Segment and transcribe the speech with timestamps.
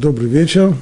[0.00, 0.76] Добрый вечер.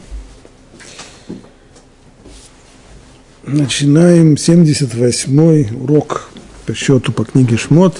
[3.47, 6.29] Начинаем 78-й урок
[6.67, 7.97] по счету по книге Шмот.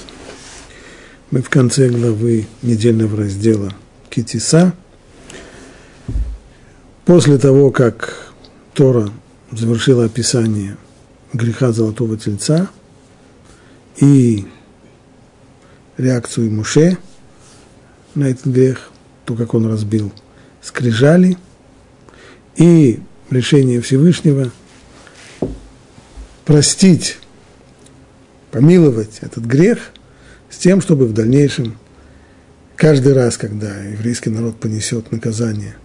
[1.31, 3.73] Мы в конце главы недельного раздела
[4.11, 4.75] Китиса.
[7.07, 8.35] После того, как
[8.75, 9.09] Тора
[9.51, 10.77] завершила описание
[11.33, 12.69] греха Золотого Тельца
[13.97, 14.45] и
[15.97, 16.99] реакцию Муше
[18.15, 18.91] на этот грех,
[19.25, 20.13] то, как он разбил–
[20.67, 21.39] скрижали
[22.57, 22.99] и
[23.31, 24.51] решение Всевышнего
[26.45, 27.19] простить,
[28.51, 29.79] помиловать этот грех
[30.51, 31.79] с тем, чтобы в дальнейшем,
[32.75, 35.77] каждый раз, когда еврейский народ понесет наказание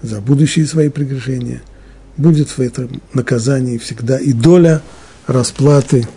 [0.00, 1.62] за будущие свои прегрешения,
[2.16, 4.80] будет в этом наказании всегда и доля
[5.26, 6.08] расплаты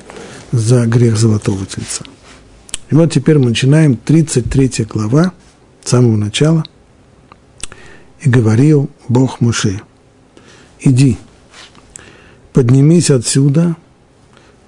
[0.54, 2.06] за грех золотого тельца.
[2.90, 5.34] И вот теперь мы начинаем 33 глава,
[5.84, 6.64] с самого начала–
[8.26, 9.82] и говорил Бог Муше,
[10.80, 11.18] иди,
[12.54, 13.78] поднимись отсюда,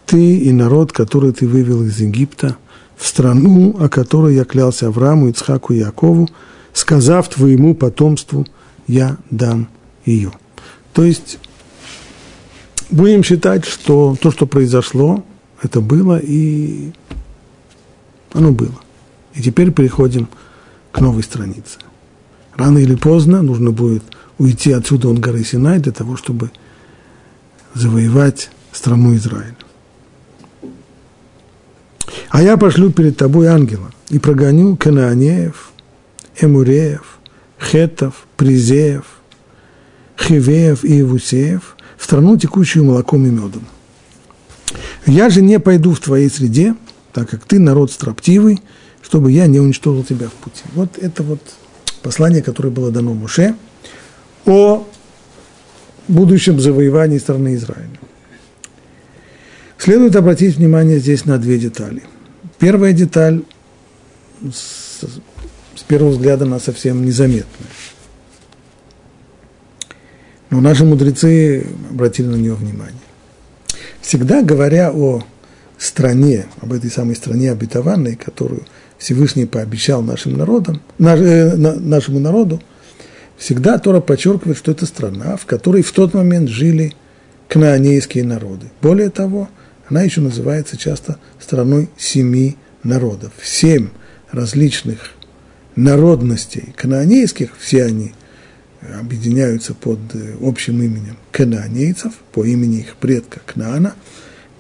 [0.06, 2.58] ты и народ, который ты вывел из Египта,
[2.95, 6.30] в страну, о которой я клялся Аврааму, Ицхаку и Якову,
[6.72, 8.45] сказав твоему потомству,
[8.88, 9.67] я дам
[10.06, 10.32] ее.
[10.94, 11.39] То есть
[12.92, 15.23] будем считать, что то, что произошло,
[15.64, 16.92] это было и
[18.34, 18.80] оно было.
[19.34, 20.28] И теперь переходим
[20.92, 21.80] к новой странице.
[22.58, 24.04] Рано или поздно нужно будет
[24.40, 26.52] уйти отсюда от горы Синай для того, чтобы
[27.76, 29.56] завоевать страну Израиля.
[32.30, 35.72] А я пошлю перед тобой ангела и прогоню Канаанеев,
[36.40, 37.20] Эмуреев,
[37.60, 39.06] Хетов, Призеев,
[40.20, 43.66] Хивеев и Евусеев в страну, текущую молоком и медом.
[45.06, 46.76] Я же не пойду в твоей среде,
[47.14, 48.62] так как ты народ строптивый,
[49.02, 50.64] чтобы я не уничтожил тебя в пути.
[50.74, 51.42] Вот это вот
[52.08, 53.54] послание, которое было дано Муше
[54.46, 54.88] о
[56.08, 58.00] будущем завоевании страны Израиля.
[59.78, 62.02] Следует обратить внимание здесь на две детали.
[62.60, 63.44] Первая деталь,
[64.42, 65.04] с,
[65.76, 67.67] с первого взгляда, она совсем незаметная.
[70.50, 73.02] Но наши мудрецы обратили на нее внимание.
[74.00, 75.26] Всегда говоря о
[75.78, 78.66] стране, об этой самой стране обетованной, которую–
[78.98, 82.62] Всевышний пообещал нашим народам, наш, э, нашему народу,
[83.38, 86.94] всегда Тора подчеркивает, что это страна, в которой в тот момент жили
[87.48, 88.68] кнаанейские народы.
[88.82, 89.50] Более того,
[89.88, 93.32] она еще называется часто страной семи народов.
[93.44, 93.90] Семь
[94.32, 95.12] различных
[95.76, 98.14] народностей кнаанейских, все они
[99.00, 103.96] объединяются под э, общим именем кнаанейцев, по имени их предка Кнаана,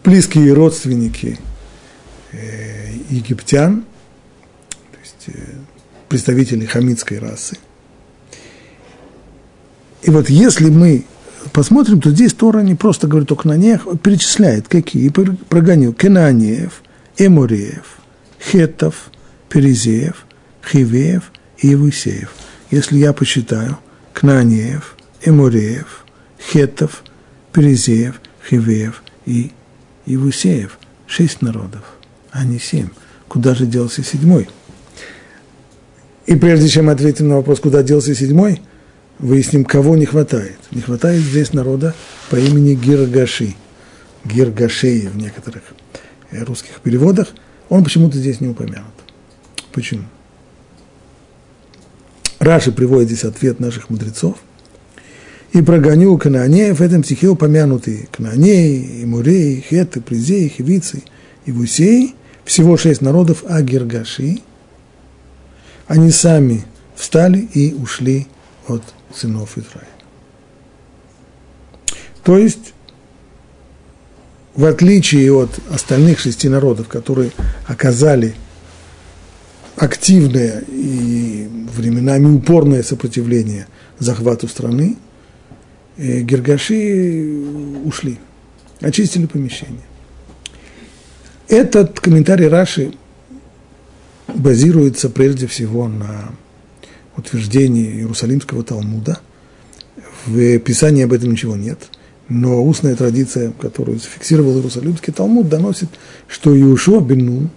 [0.03, 1.39] близкие родственники
[2.31, 2.93] э,
[5.27, 5.65] египтян–
[6.09, 7.57] представителей хамитской расы.
[10.01, 11.05] И вот если мы
[11.51, 15.09] посмотрим, то здесь Тора не просто говорит о Кнанеях, а перечисляет какие.
[15.09, 16.81] Прогонил Кенанеев,
[17.17, 17.97] Эмуреев,
[18.39, 19.11] Хетов,
[19.49, 20.25] Перезеев,
[20.65, 22.33] Хивеев и Евусеев.
[22.71, 23.77] Если я посчитаю
[24.13, 26.05] Кнанеев, Эмуреев,
[26.39, 27.03] Хетов,
[27.51, 29.51] Перезеев, Хивеев и
[30.05, 30.77] Евусеев.
[31.05, 31.83] Шесть народов,
[32.31, 32.89] а не семь.
[33.27, 34.49] Куда же делся седьмой?
[36.27, 38.61] И прежде чем ответим на вопрос, куда делся седьмой,
[39.17, 40.59] выясним, кого не хватает.
[40.71, 41.95] Не хватает здесь народа
[42.29, 43.55] по имени Гиргаши.
[44.25, 45.63] Гиргашей в некоторых
[46.31, 47.29] э, русских переводах.
[47.69, 48.93] Он почему-то здесь не упомянут.
[49.71, 50.03] Почему?
[52.39, 54.35] Раши приводит здесь ответ наших мудрецов.
[55.53, 61.03] И прогоню Кананеев, в этом стихе упомянутые Кананеи, Имурей, Хеты, Призеи, Хивицы
[61.45, 64.39] и Вусеи, всего шесть народов, а Гиргаши–
[65.87, 66.65] они сами
[66.95, 68.27] встали и ушли
[68.67, 68.83] от
[69.13, 69.87] сынов Израиля.
[72.23, 72.73] То есть,
[74.53, 77.31] в отличие от остальных шести народов, которые
[77.67, 78.35] оказали
[79.77, 83.67] активное и временами упорное сопротивление
[83.99, 84.97] захвату страны,
[85.95, 87.31] э, Гергаши
[87.85, 88.17] ушли,
[88.81, 89.85] очистили помещение.
[91.47, 92.93] Этот комментарий Раши
[94.27, 96.31] базируется прежде всего на
[97.15, 99.19] утверждении Иерусалимского Талмуда.
[100.25, 101.79] В Писании об этом ничего нет,
[102.29, 105.89] но устная традиция, которую зафиксировал Иерусалимский Талмуд, доносит,
[106.27, 107.49] что Иешуа бен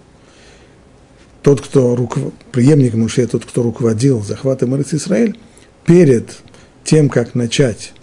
[1.41, 2.33] тот, кто руков...
[2.51, 5.39] преемник Муше, тот, кто руководил захватом Иерусалима Израиль,
[5.85, 6.37] перед
[6.83, 7.93] тем, как начать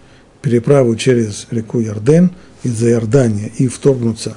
[0.42, 2.32] переправу через реку Ярден
[2.62, 4.36] из-за Иордания и вторгнуться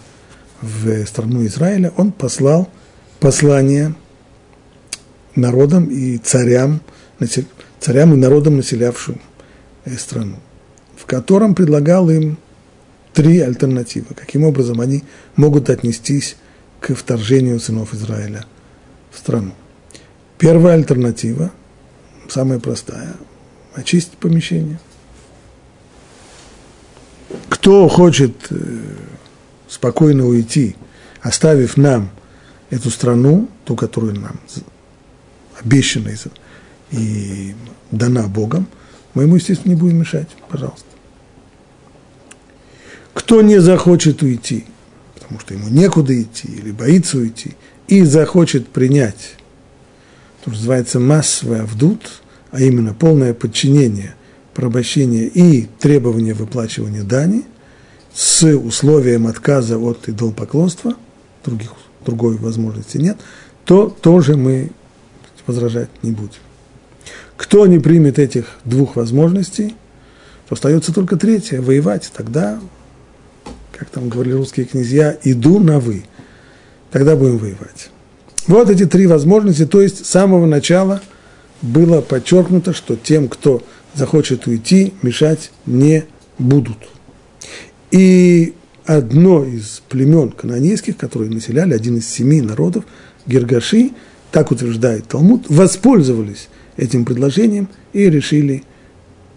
[0.61, 2.69] в страну Израиля, он послал
[3.19, 3.95] послание
[5.35, 6.81] народам и царям,
[7.79, 9.19] царям и народам, населявшим
[9.85, 10.37] э, страну,
[10.95, 12.37] в котором предлагал им
[13.13, 15.03] три альтернативы, каким образом они
[15.35, 16.37] могут отнестись
[16.79, 18.45] к вторжению сынов Израиля
[19.11, 19.53] в страну.
[20.37, 21.51] Первая альтернатива,
[22.27, 23.15] самая простая,
[23.75, 24.79] очистить помещение.
[27.49, 28.55] Кто хочет э,
[29.67, 30.75] спокойно уйти,
[31.21, 32.09] оставив нам
[32.69, 34.39] эту страну, ту, которую нам
[35.63, 36.11] обещана
[36.91, 37.55] и
[37.91, 38.67] дана Богом,
[39.13, 40.85] мы ему, естественно, не будем мешать, пожалуйста.
[43.13, 44.65] Кто не захочет уйти,
[45.15, 47.55] потому что ему некуда идти или боится уйти,
[47.87, 49.35] и захочет принять,
[50.43, 52.21] то, называется массовый авдут,
[52.51, 54.15] а именно полное подчинение,
[54.53, 57.43] порабощение и требование выплачивания дани
[58.13, 60.95] с условием отказа от идолопоклонства,
[61.45, 61.71] других,
[62.05, 63.17] другой возможности нет,
[63.65, 64.71] то тоже мы
[65.47, 66.39] возражать не будем.
[67.37, 69.75] Кто не примет этих двух возможностей,
[70.47, 72.11] то остается только третье– воевать.
[72.15, 72.59] Тогда,
[73.71, 76.05] как там говорили русские князья, иду на вы.
[76.91, 77.89] Тогда будем воевать.
[78.47, 81.01] Вот эти три возможности, то есть с самого начала
[81.61, 83.63] было подчеркнуто, что тем, кто
[83.93, 86.05] захочет уйти, мешать не
[86.37, 86.77] будут.
[87.91, 88.53] И
[88.85, 92.85] одно из племен канонейских, которые населяли, один из семи народов,
[93.25, 93.91] Гергаши,
[94.31, 98.63] так утверждает Талмуд, воспользовались этим предложением и решили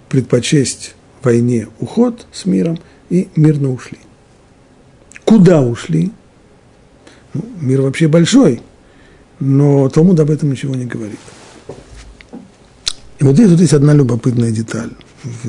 [0.08, 2.78] предпочесть войне уход с миром
[3.10, 3.98] и мирно ушли.
[5.24, 6.12] Куда ушли?
[7.32, 8.62] Ну, мир вообще большой,
[9.40, 11.18] но Талмуд об этом ничего не говорит.
[13.18, 14.90] И вот здесь вот есть одна любопытная деталь.
[15.22, 15.46] В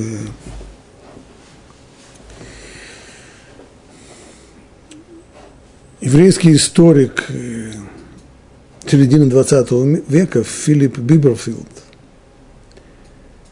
[6.01, 7.71] еврейский историк э,
[8.87, 11.67] середины 20 века Филипп Биберфилд,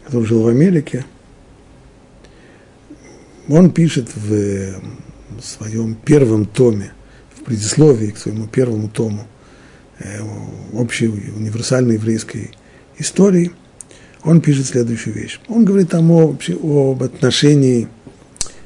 [0.06, 1.06] который жил в Америке,
[3.50, 4.82] он пишет в
[5.42, 6.94] своем первом томе,
[7.36, 9.28] в предисловии к своему первому тому
[10.00, 10.22] э,
[10.74, 12.52] общей универсальной еврейской
[12.98, 13.52] истории,
[14.24, 15.40] он пишет следующую вещь.
[15.50, 17.90] Он говорит там о, об отношении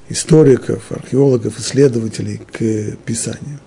[0.10, 3.60] историков, археологов, исследователей к Писанию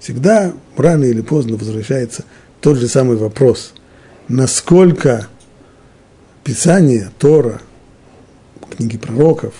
[0.00, 2.24] всегда рано или поздно возвращается
[2.60, 3.74] тот же самый вопрос,
[4.28, 5.28] насколько
[6.42, 7.60] Писание, Тора,
[8.76, 9.54] книги пророков,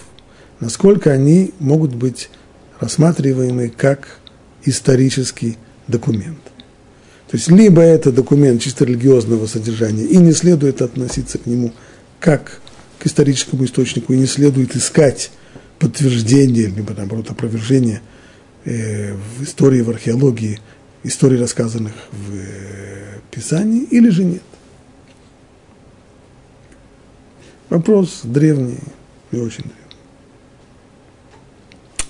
[0.59, 2.31] насколько они могут быть
[2.81, 4.19] рассматриваемы как
[4.65, 6.41] исторический документ.
[7.31, 11.73] То есть либо это документ чисто религиозного содержания, и не следует относиться к нему
[12.19, 12.61] как
[12.99, 15.31] к историческому источнику, и не следует искать
[15.79, 18.01] подтверждение, либо наоборот опровержение–
[18.65, 20.61] Э, в истории, в археологии,
[21.03, 24.43] истории, рассказанных в э, Писании, или же нет?
[27.71, 28.77] Вопрос древний
[29.31, 29.77] и очень древний.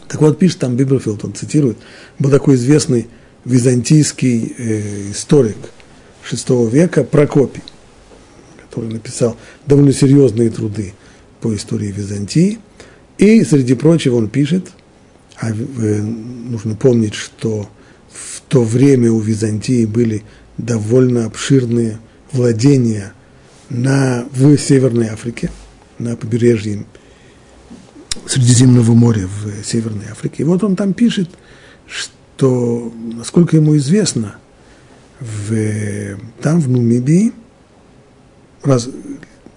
[0.08, 1.78] Так вот, пишет там Биберфилд, он цитирует,
[2.18, 3.06] был такой известный
[3.44, 5.56] византийский э, историк
[6.28, 7.62] VI века Прокопий,
[8.60, 9.36] который написал
[9.66, 10.94] довольно серьезные труды
[11.40, 12.58] по истории Византии.
[13.18, 14.72] И, среди прочего, он пишет–
[15.40, 17.68] а э, нужно помнить, что
[18.12, 20.22] в то время у Византии были
[20.58, 21.98] довольно обширные
[22.30, 23.14] владения
[23.70, 25.50] на, в Северной Африке,
[25.98, 26.84] на побережье
[28.26, 30.42] Средиземного моря в Северной Африке.
[30.42, 31.30] И вот он там пишет,
[31.86, 34.36] что, насколько ему известно,
[35.20, 37.32] в, там, в Нумибии,
[38.62, 38.88] раз,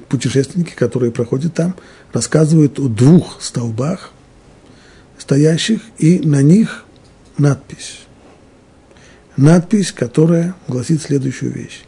[0.07, 1.75] путешественники, которые проходят там,
[2.13, 4.12] рассказывают о двух столбах,
[5.23, 6.83] стоящих, и на них
[7.37, 8.01] надпись.
[9.37, 11.85] Надпись, которая гласит следующую вещь.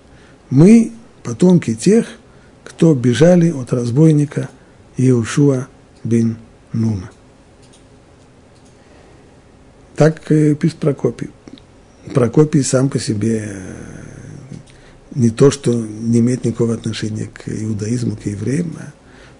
[0.49, 2.07] Мы потомки тех,
[2.63, 4.49] кто бежали от разбойника
[4.95, 5.67] Иешуа
[6.05, 6.37] бин
[6.71, 7.11] Нуна.
[9.97, 11.29] Так э, пишет Прокопий.
[12.13, 13.73] Прокопий сам по себе э,
[15.13, 18.93] не то, что не имеет никакого отношения к иудаизму, к евреям, а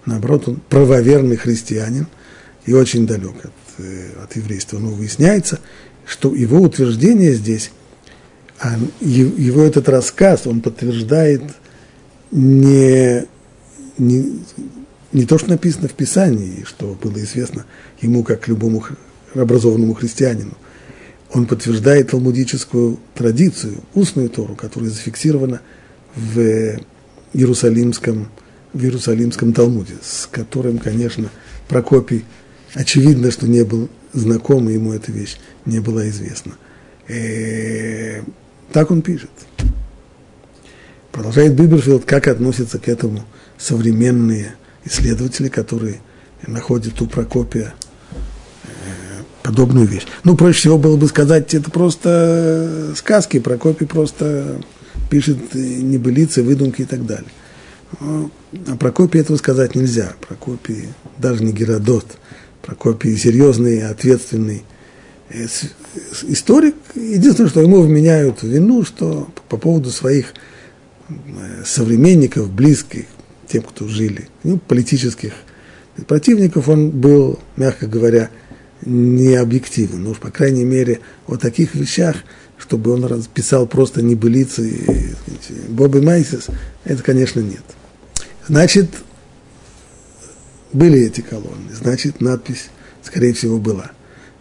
[0.04, 2.06] наоборот, он правоверный христианин
[2.66, 3.52] и очень далек от
[4.22, 5.60] от еврейства, но выясняется,
[6.06, 7.70] что его утверждение здесь,
[8.58, 11.42] а его этот рассказ, он подтверждает
[12.30, 13.26] не,
[13.98, 14.40] не,
[15.12, 17.66] не то, что написано в Писании, что было известно
[18.00, 18.84] ему, как любому
[19.34, 20.52] образованному христианину,
[21.32, 25.60] он подтверждает талмудическую традицию, устную Тору, которая зафиксирована
[26.14, 26.78] в
[27.32, 28.28] Иерусалимском,
[28.72, 31.30] в Иерусалимском Талмуде, с которым, конечно,
[31.68, 32.24] Прокопий
[32.74, 36.52] очевидно, что не был знаком, и ему эта вещь не была известна.
[37.08, 38.22] И э,
[38.72, 39.30] так он пишет.
[41.12, 43.24] Продолжает Биберфилд, как относятся к этому
[43.58, 46.00] современные исследователи, которые
[46.46, 47.74] находят у Прокопия
[48.64, 48.68] э,
[49.42, 50.06] подобную вещь.
[50.24, 54.60] Ну, проще всего было бы сказать, это просто сказки, Прокопий просто
[55.10, 57.30] пишет небылицы, выдумки и так далее.
[58.00, 58.30] Но
[58.68, 60.14] о Прокопии этого сказать нельзя.
[60.26, 62.06] Прокопий даже не Геродот.
[62.66, 64.64] Прокопий серьезный, ответственный
[65.30, 65.46] э,
[66.28, 66.74] историк.
[66.96, 70.34] Единственное, что ему вменяют вину, что по поводу своих
[71.08, 71.14] э,
[71.64, 73.04] современников, близких,
[73.46, 75.32] тем, кто жили, ну, политических
[76.08, 78.30] противников, он был, мягко говоря,
[78.84, 80.02] не объективен.
[80.02, 82.16] Ну уж, по крайней мере, о таких вещах,
[82.58, 85.06] чтобы он писал просто небылицы,
[85.68, 86.46] бобе-майсес,
[86.84, 87.62] это, конечно, нет.
[88.48, 88.88] Значит,
[90.72, 92.68] были эти колонны, значит, надпись,
[93.02, 93.90] скорее всего, была.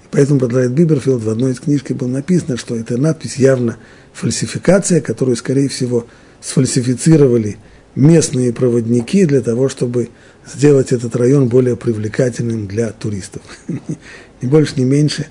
[0.03, 3.77] И поэтому, продолжает Биберфилд, в одной из книжки было написано, что эта надпись явно
[4.13, 6.07] фальсификация, которую, скорее всего,
[6.41, 7.57] сфальсифицировали
[7.95, 10.09] местные проводники для того, чтобы
[10.45, 13.41] сделать этот район более привлекательным для туристов.
[14.41, 15.27] Ни больше, ни меньше.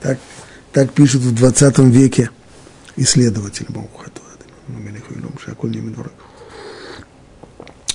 [0.00, 0.18] Так,
[0.72, 2.30] так пишут в 20 веке
[2.96, 3.66] исследователи.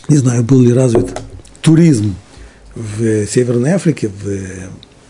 [0.09, 1.17] Не знаю, был ли развит
[1.61, 2.15] туризм
[2.75, 4.39] в Северной Африке в,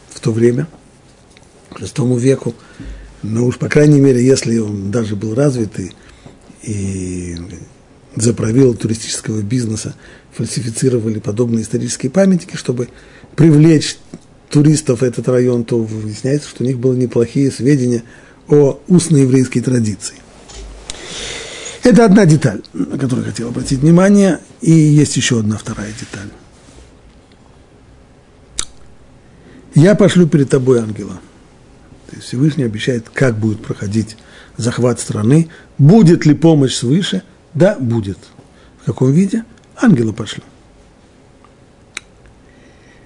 [0.09, 0.67] в то время,
[1.71, 2.55] к VI веку.
[3.21, 5.71] Но уж, по крайней мере, если он даже был развит
[6.63, 7.37] и,
[8.15, 9.95] за правила туристического бизнеса
[10.33, 12.89] фальсифицировали подобные исторические памятники, чтобы
[13.35, 13.97] привлечь
[14.49, 18.03] туристов в этот район, то выясняется, что у них были неплохие сведения
[18.47, 20.15] о устной еврейской традиции.
[21.83, 26.29] Это одна деталь, на которую хотел обратить внимание, и есть еще одна вторая деталь.
[29.75, 31.19] Я пошлю перед тобой ангела.
[32.09, 34.17] То есть Всевышний обещает, как будет проходить
[34.57, 37.23] захват страны, будет ли помощь свыше–
[37.53, 38.17] да, будет.
[38.81, 39.43] В каком виде?
[39.75, 40.43] Ангела пошлю.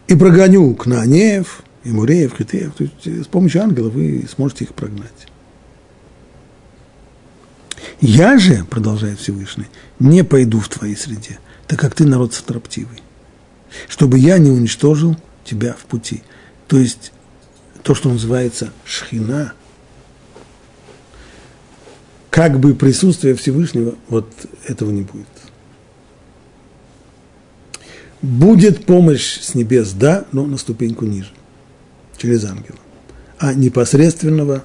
[0.07, 2.73] И прогоню Кнаанеев, и Муреев, Хитеев.
[2.73, 5.27] То есть э, с помощью ангела вы сможете их прогнать.
[8.01, 9.67] Я же, продолжает Всевышний,
[9.99, 13.01] не пойду в твоей среде, так как ты народ строптивый,
[13.87, 15.15] чтобы я не уничтожил
[15.45, 16.21] тебя в пути.
[16.73, 17.11] То есть
[17.83, 19.53] то, что называется шхина,
[22.31, 24.27] как бы присутствия Всевышнего, вот
[24.65, 25.27] этого не будет.
[28.23, 31.29] Будет помощь с небес, да, но на ступеньку ниже,
[32.17, 32.79] через ангела.
[33.37, 34.63] А непосредственного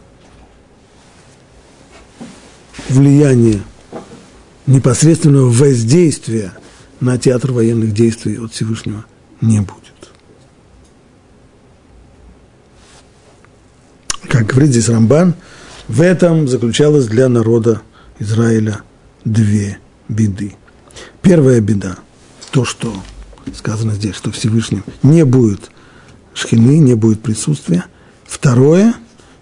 [2.89, 3.61] влияния,
[4.67, 6.55] непосредственного воздействия
[7.01, 9.05] на театр военных действий от Всевышнего
[9.43, 9.88] не будет.
[14.29, 15.35] Как говорит здесь Рамбан–
[15.89, 17.81] в этом заключалось для народа
[18.19, 18.83] Израиля
[19.25, 20.55] две беды.
[21.23, 21.97] Первая беда–
[22.51, 22.93] то, что
[23.55, 25.71] сказано здесь, что Всевышним не будет
[26.35, 27.87] шхины, не будет присутствия.
[28.27, 28.95] Второе,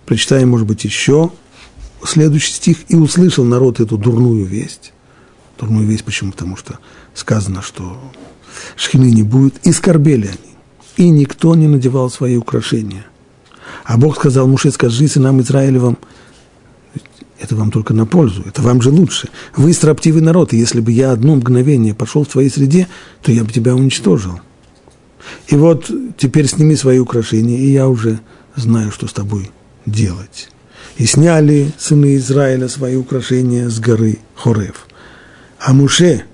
[0.06, 1.32] прочитаем, может быть, еще
[2.04, 4.92] следующий стих, «И услышал народ эту дурную весть».
[5.58, 6.30] Дурную весть почему?
[6.30, 6.78] Потому что
[7.12, 7.98] сказано, что
[8.76, 10.56] шхины не будет, и скорбели они.
[10.96, 13.04] И никто не надевал свои украшения.
[13.86, 15.96] А Бог сказал Муше, скажи сынам Израилевым,
[17.38, 19.28] это вам только на пользу, это вам же лучше.
[19.54, 22.88] Вы строптивый народ, и если бы я одно мгновение пошел в твоей среде,
[23.22, 24.40] то я бы тебя уничтожил.
[25.46, 25.88] И вот
[26.18, 28.20] теперь сними свои украшения, и я уже
[28.56, 29.52] знаю, что с тобой
[29.84, 30.48] делать.
[30.96, 34.88] И сняли сыны Израиля свои украшения с горы Хорев.
[35.60, 36.24] А Муше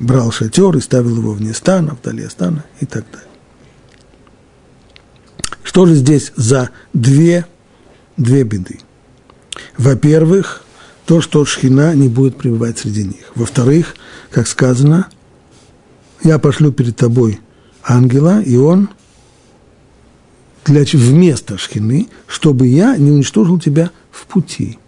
[0.00, 3.35] брал шатер и ставил его вне стана, вдали стана и так далее.
[5.76, 7.44] Что же здесь за две,
[8.16, 8.78] две беды?
[9.76, 10.64] Во-первых,
[11.04, 13.30] то, что шхина не будет пребывать среди них.
[13.34, 13.94] Во-вторых,
[14.30, 15.08] как сказано,
[16.24, 17.40] я пошлю перед тобой
[17.84, 18.88] ангела, и он
[20.64, 24.78] для, вместо шхины, чтобы я не уничтожил тебя в пути.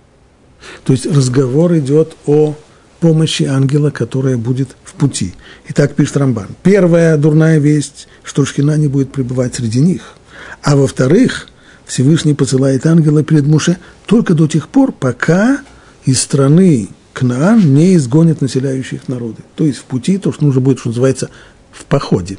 [0.84, 2.56] То есть разговор идет о
[3.00, 5.34] помощи ангела, которая будет в пути.
[5.66, 6.48] И так пишет Рамбан.
[6.62, 10.14] Первая дурная весть, что шхина не будет пребывать среди них.
[10.62, 11.48] А во-вторых,
[11.86, 15.60] Всевышний посылает ангела перед Муше только до тех пор, пока
[16.04, 19.42] из страны Кнаан не изгонят населяющих народы.
[19.56, 21.30] То есть в пути, то, что нужно будет, что называется,
[21.72, 22.38] в походе.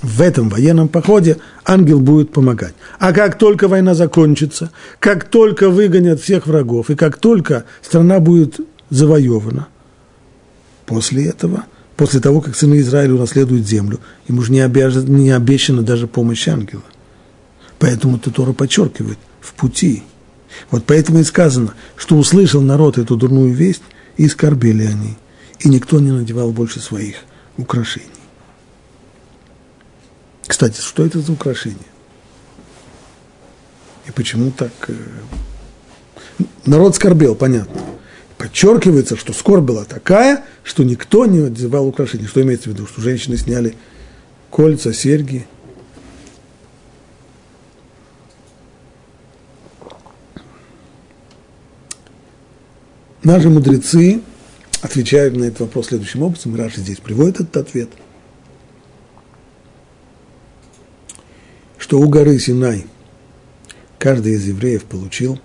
[0.00, 2.74] В этом военном походе ангел будет помогать.
[2.98, 8.60] А как только война закончится, как только выгонят всех врагов, и как только страна будет
[8.90, 9.68] завоевана,
[10.86, 11.64] после этого,
[11.96, 16.48] после того, как сыны Израиля унаследуют землю, им уже не, обяжет, не обещана даже помощь
[16.48, 16.82] ангела.
[17.82, 20.04] Поэтому Тора подчеркивает, в пути.
[20.70, 23.82] Вот поэтому и сказано, что услышал народ эту дурную весть,
[24.16, 25.16] и скорбели они.
[25.58, 27.16] и никто не надевал больше своих
[27.56, 28.06] украшений.
[30.46, 31.78] Кстати, что это за украшение?
[34.06, 34.70] И почему так...
[34.86, 34.94] Э,
[36.64, 37.80] народ скорбел, понятно.
[38.38, 42.28] Подчеркивается, что скорбь была такая, что никто не надевал украшения.
[42.28, 42.86] Что имеется в виду?
[42.86, 43.74] Что женщины сняли
[44.50, 45.48] кольца, серьги.
[53.24, 54.20] Наши мудрецы
[54.80, 56.56] отвечают на этот вопрос следующим образом.
[56.56, 57.88] Раши здесь приводит этот ответ.
[61.78, 62.86] Что у горы Синай
[63.98, 65.38] каждый из евреев получил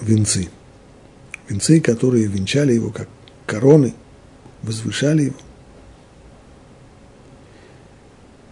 [0.00, 0.48] венцы.
[1.48, 3.08] Венцы, которые венчали его как
[3.46, 3.94] короны,
[4.62, 5.36] возвышали его.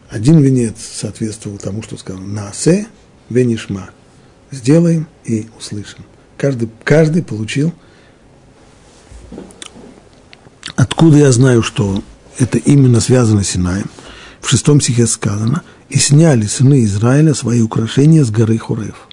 [0.08, 2.88] Один венец соответствовал тому, что сказал «Насе
[3.28, 3.90] венишма»–
[4.50, 6.04] «Сделаем и услышим».
[6.40, 7.74] Каждый, каждый получил
[10.74, 12.02] Откуда я знаю, что
[12.38, 13.90] это именно связано с Синаем?
[14.40, 19.06] В шестом стихе сказано, и сняли сыны Израиля свои украшения с горы Хурев.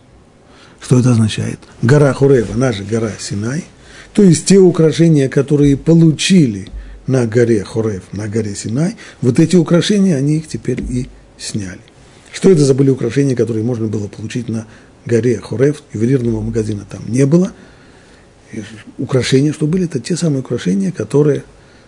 [0.79, 1.59] Что это означает?
[1.81, 3.65] Гора Хурев, она же гора Синай,
[4.13, 6.69] то есть те украшения, которые получили
[7.07, 11.81] на горе Хурев, на горе Синай, вот эти украшения, они их теперь и сняли.
[12.31, 14.65] Что это за были украшения, которые можно было получить на
[15.07, 17.53] горе Хурев, ювелирного магазина там не было.
[18.97, 21.43] украшения, что были, это те самые украшения, которые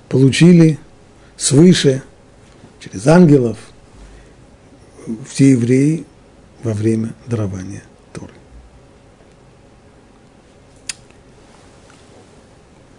[0.07, 0.79] получили
[1.37, 2.03] свыше,
[2.79, 3.57] через ангелов,
[5.27, 6.05] все евреи
[6.63, 7.83] во время дарования
[8.13, 8.31] Торы.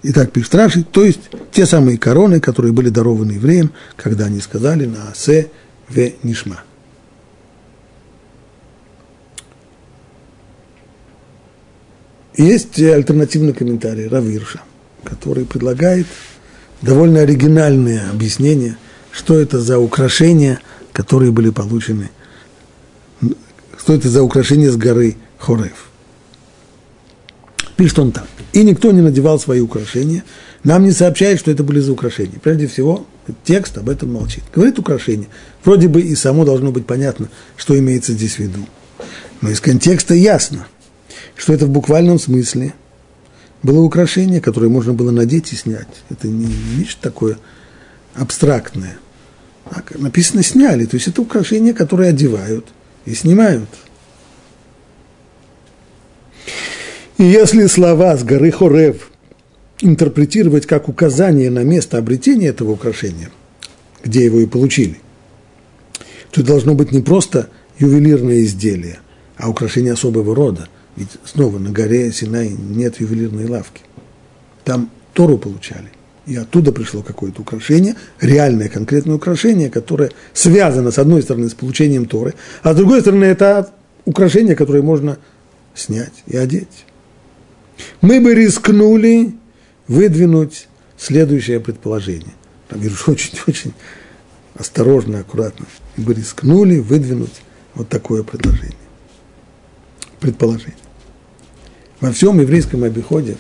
[0.02, 4.86] Итак, пишет Раши, то есть те самые короны, которые были дарованы евреям, когда они сказали
[4.86, 5.50] на Асе
[5.88, 6.62] ве Нишма.
[12.36, 14.60] Есть альтернативный комментарий Равирша,
[15.04, 16.06] который предлагает
[16.80, 18.76] довольно оригинальное объяснение,
[19.10, 20.60] что это за украшения,
[20.92, 22.10] которые были получены,
[23.78, 25.90] что это за украшения с горы Хорев.
[27.76, 28.26] Пишет он так.
[28.52, 30.24] И никто не надевал свои украшения.
[30.64, 32.38] Нам не сообщает, что это были за украшения.
[32.42, 33.06] Прежде всего,
[33.44, 34.44] текст об этом молчит.
[34.54, 35.28] Говорит украшение.
[35.64, 38.66] Вроде бы и само должно быть понятно, что имеется здесь в виду.
[39.40, 40.66] Но из контекста ясно,
[41.40, 42.74] что это в буквальном смысле
[43.62, 45.88] было украшение, которое можно было надеть и снять.
[46.10, 47.38] Это не нечто такое
[48.14, 48.98] абстрактное.
[49.70, 52.66] Так, написано «сняли», то есть это украшение, которое одевают
[53.06, 53.70] и снимают.
[57.16, 59.10] И если слова с горы Хорев
[59.80, 63.30] интерпретировать как указание на место обретения этого украшения,
[64.04, 65.00] где его и получили,
[66.32, 67.48] то должно быть не просто
[67.78, 68.98] ювелирное изделие,
[69.38, 73.82] а украшение особого рода– ведь снова на горе Синай нет ювелирной лавки.
[74.64, 75.90] Там Тору получали.
[76.26, 82.06] И оттуда пришло какое-то украшение, реальное конкретное украшение, которое связано, с одной стороны, с получением
[82.06, 83.72] Торы, а с другой стороны, это
[84.04, 85.18] украшение, которое можно
[85.74, 86.84] снять и одеть.
[88.00, 89.34] Мы бы рискнули
[89.88, 92.34] выдвинуть следующее предположение.
[92.68, 93.72] Там Вируш очень-очень
[94.54, 95.66] осторожно, аккуратно.
[95.96, 97.42] Мы бы рискнули выдвинуть
[97.74, 98.76] вот такое предложение.
[100.20, 100.76] Предположение.
[102.00, 103.36] Во всем еврейском обиходе,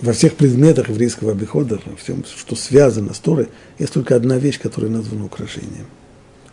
[0.00, 4.60] во всех предметах еврейского обихода, во всем, что связано с Торой, есть только одна вещь,
[4.60, 5.86] которая названа украшением.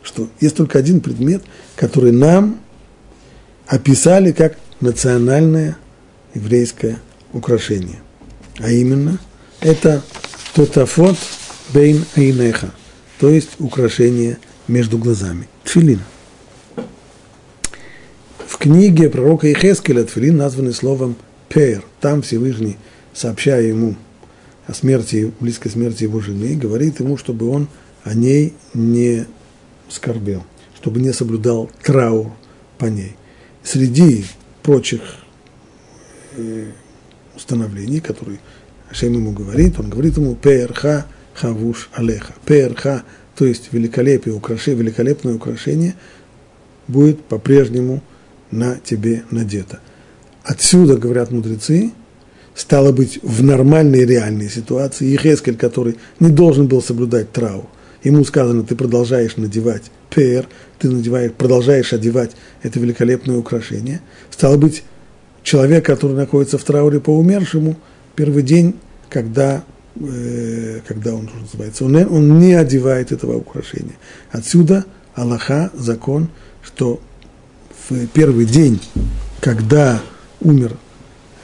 [0.01, 1.43] Что есть только один предмет,
[1.75, 2.59] который нам
[3.67, 5.77] описали как национальное
[6.33, 6.99] еврейское
[7.33, 7.99] украшение.
[8.59, 9.19] А именно,
[9.61, 10.01] это
[10.53, 11.17] тотафот
[11.73, 12.71] бейн айнеха,
[13.19, 15.47] то есть украшение между глазами.
[15.63, 15.99] Тфилин.
[18.65, 21.17] Книге пророка Ихескеля Тфилин названы словом
[21.49, 21.83] «пер».
[22.01, 22.77] Там Всевышний,
[23.13, 23.93] сообщая ему
[24.65, 27.67] о смерти, близкой смерти его жены, говорит ему, чтобы он
[28.03, 29.27] о ней не
[29.87, 30.43] скорбел,
[30.77, 32.31] чтобы не соблюдал траур
[32.79, 33.15] по ней.
[33.61, 34.25] Среди
[34.63, 35.01] прочих
[36.35, 36.71] э,
[37.35, 38.39] установлений, которые
[38.89, 42.33] Ашем ему говорит, он говорит ему «перха хавуш алеха».
[42.45, 43.03] «Перха»,
[43.35, 45.93] то есть великолепие, украшение, великолепное украшение,
[46.87, 48.01] будет по-прежнему–
[48.51, 49.79] на тебе надето.
[50.43, 51.91] Отсюда, говорят мудрецы,
[52.53, 57.65] стало быть, в нормальной реальной ситуации, Ехескель, который не должен был соблюдать траур,
[58.03, 60.47] ему сказано, ты продолжаешь надевать пер,
[60.79, 62.31] ты надеваешь, продолжаешь одевать
[62.63, 64.83] это великолепное украшение, стало быть,
[65.43, 67.75] человек, который находится в трауре по умершему,
[68.15, 68.75] первый день,
[69.09, 69.63] когда,
[69.95, 73.95] э, когда он, называется, он, он не одевает этого украшения.
[74.31, 76.29] Отсюда Аллаха, закон,
[76.63, 76.99] что
[77.89, 78.79] в первый день,
[79.41, 80.01] когда
[80.41, 80.77] умер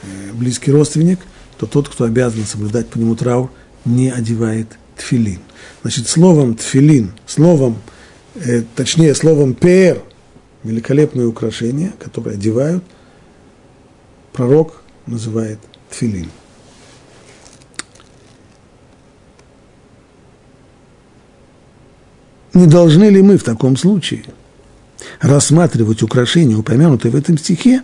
[0.04, 1.20] э, близкий родственник,
[1.58, 3.52] то тот, кто обязан соблюдать по нему траур,
[3.86, 5.40] не одевает тфилин.
[5.82, 7.78] Значит, словом тфилин, словом,
[8.36, 10.02] э, точнее, словом пер,
[10.64, 12.84] великолепное украшение, которое одевают,
[14.34, 16.30] пророк называет тфилин.
[22.54, 24.26] Не должны ли мы в таком случае
[25.20, 27.82] рассматривать украшения, упомянутые в этом стихе,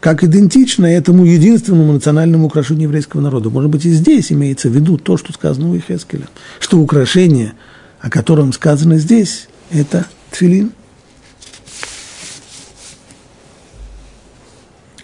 [0.00, 3.50] как идентично этому единственному национальному украшению еврейского народа.
[3.50, 7.52] Может быть, и здесь имеется в виду то, что сказано у Ихескеля, что украшение,
[8.00, 10.72] о котором сказано здесь, это тфилин.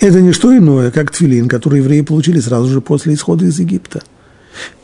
[0.01, 4.03] Это не что иное, как тфилин, который евреи получили сразу же после исхода из Египта.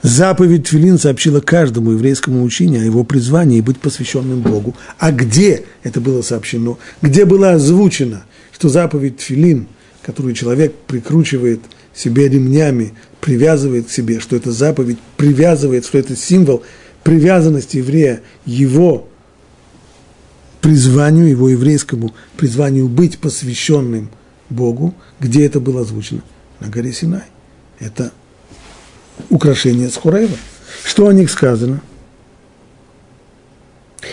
[0.02, 4.74] Заповедь Тфилин сообщила каждому еврейскому учению о его призвании быть посвященным Богу.
[4.98, 6.78] А где это было сообщено?
[7.00, 9.68] Где было озвучено, что заповедь Тфилин
[10.04, 11.60] которую человек прикручивает
[11.94, 16.62] себе ремнями, привязывает к себе, что это заповедь, привязывает, что это символ
[17.02, 19.08] привязанности еврея, его
[20.60, 24.10] призванию, его еврейскому призванию быть посвященным
[24.50, 26.22] Богу, где это было озвучено?
[26.60, 27.24] На горе Синай.
[27.80, 28.12] Это
[29.30, 30.36] украшение Схурева.
[30.84, 31.80] Что о них сказано?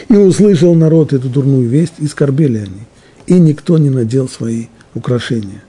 [0.09, 2.81] И услышал народ эту дурную весть, и скорбели они,
[3.27, 5.63] и никто не надел свои украшения.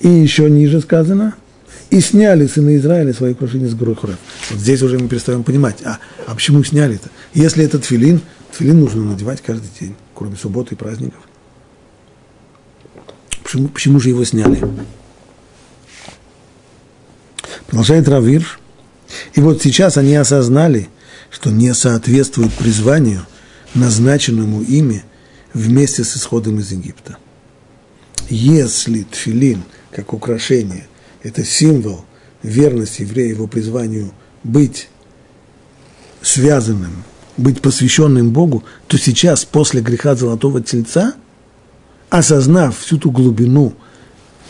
[0.00, 1.34] И еще ниже сказано,
[1.90, 4.18] и сняли сыны Израиля свои украшения с горы Хурев.
[4.50, 7.10] Вот здесь уже мы перестаем понимать, а, а почему сняли это?
[7.34, 8.20] Если это тфилин,
[8.52, 11.20] тфилин нужно надевать каждый день, кроме субботы и праздников.
[13.42, 14.62] Почему, почему же его сняли?
[17.72, 18.60] Продолжает Равир.
[19.34, 20.88] И вот сейчас они осознали,
[21.30, 23.26] что не соответствует призванию,
[23.74, 25.02] назначенному ими
[25.52, 27.18] вместе с исходом из Египта
[28.32, 30.86] если тфилин, как украшение,
[31.22, 32.04] это символ
[32.42, 34.88] верности еврея его призванию быть
[36.22, 37.04] связанным,
[37.36, 41.14] быть посвященным Богу, то сейчас, после греха Золотого Тельца,
[42.10, 43.74] осознав всю ту глубину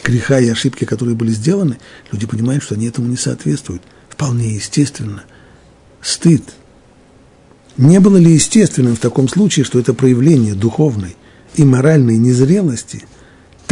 [0.05, 1.79] греха и ошибки, которые были сделаны,
[2.11, 3.83] люди понимают, что они этому не соответствуют.
[4.09, 5.25] Вполне естественно.
[6.01, 6.43] Стыд.
[7.77, 11.17] Не было ли естественным в таком случае, что это проявление духовной
[11.55, 13.05] и моральной незрелости–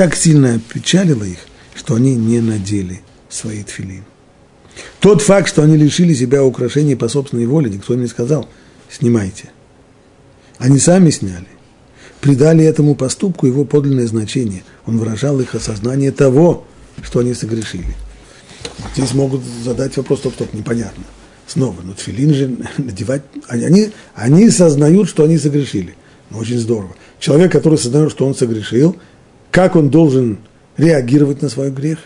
[0.00, 1.40] так сильно опечалило их,
[1.74, 4.04] что они не надели свои тфилин.
[4.98, 8.48] Тот факт, что они лишили себя украшений по собственной воле, никто им не сказал,
[8.88, 9.50] снимайте.
[10.56, 11.48] Они сами сняли,
[12.20, 14.62] придали этому поступку его подлинное значение.
[14.86, 16.64] Он выражал их осознание того,
[17.02, 17.94] что они согрешили.
[18.94, 21.04] Здесь могут задать вопрос, стоп-стоп, непонятно.
[21.46, 25.94] Снова, но тфилин же надевать, они, они сознают, что они согрешили.
[26.30, 26.94] Ну, очень здорово.
[27.18, 28.96] Человек, который сознает, что он согрешил–
[29.50, 30.38] как он должен
[30.76, 31.98] реагировать на свой грех?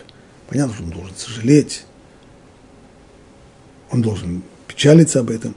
[0.49, 1.85] Понятно, что он должен сожалеть,
[3.91, 5.55] он должен печалиться об этом,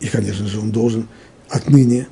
[0.00, 1.08] и, конечно же, он должен
[1.48, 2.08] отныне,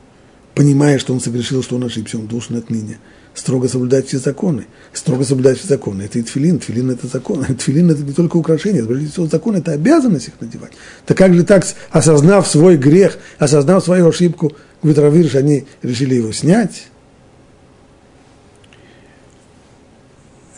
[0.58, 2.98] понимая, что он согрешил, что он ошибся, он должен отныне
[3.32, 4.66] строго соблюдать все законы.
[4.92, 6.02] Строго соблюдать все законы.
[6.02, 6.58] Это и тфилин.
[6.58, 7.44] Тфилин– это закон.
[7.58, 8.82] Тфилин– это не только украшение.
[8.82, 10.72] Всего, закон– это обязанность их надевать.
[11.06, 16.32] Так как же так, осознав свой грех, осознав свою ошибку, говорит Равирш, они решили его
[16.32, 16.88] снять?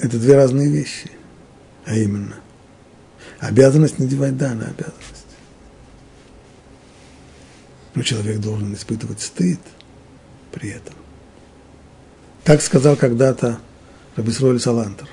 [0.00, 1.10] это две разные вещи.
[1.84, 2.36] А именно,
[3.38, 5.26] обязанность надевать, да, на обязанность.
[7.94, 9.60] Но человек должен испытывать стыд
[10.52, 10.94] при этом.
[12.44, 13.58] Так сказал когда-то
[14.16, 15.08] Рабисроль Салантер.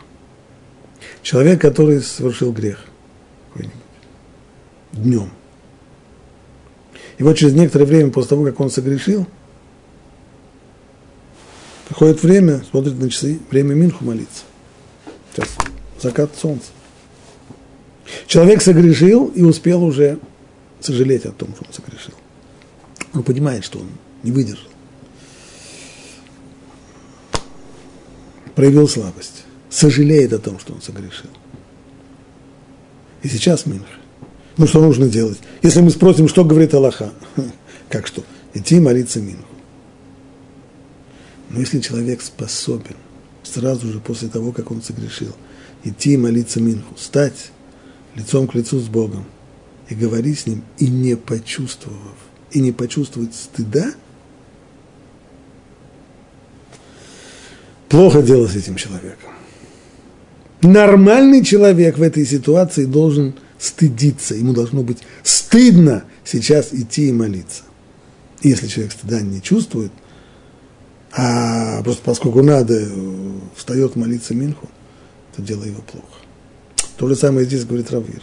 [1.21, 2.85] Человек, который совершил грех
[4.91, 5.29] днем.
[7.17, 9.25] И вот через некоторое время после того, как он согрешил,
[11.87, 14.43] приходит время, смотрит на часы, время Минху молиться.
[15.33, 15.55] Сейчас
[15.99, 16.67] закат солнца.
[18.27, 20.19] Человек согрешил и успел уже
[20.79, 22.13] сожалеть о том, что он согрешил.
[23.13, 23.87] Он понимает, что он
[24.23, 24.69] не выдержал.
[28.57, 29.43] Проявил слабость.
[29.69, 31.29] Сожалеет о том, что он согрешил.
[33.21, 33.85] И сейчас Минх.
[34.57, 35.37] Ну, что нужно делать?
[35.61, 37.13] Если мы спросим, что говорит Аллаха,
[37.89, 38.23] как что?
[38.55, 39.45] Идти молиться Минху.
[41.51, 42.95] Но если человек способен
[43.43, 45.35] сразу же после того, как он согрешил,
[45.83, 47.51] идти и молиться Минху, стать
[48.15, 49.25] лицом к лицу с Богом
[49.87, 52.17] и говорить с Ним, и не почувствовав,
[52.49, 53.93] и не почувствовать стыда,
[57.89, 59.31] плохо дело с этим человеком.
[60.61, 67.63] Нормальный человек в этой ситуации должен стыдиться, ему должно быть стыдно сейчас идти и молиться.
[68.41, 69.91] Если человек стыда не чувствует–
[71.83, 72.87] просто поскольку надо,
[73.55, 74.69] встает молиться Минху,
[75.35, 76.07] то дело его плохо.
[76.97, 78.21] То же самое здесь говорит Равир.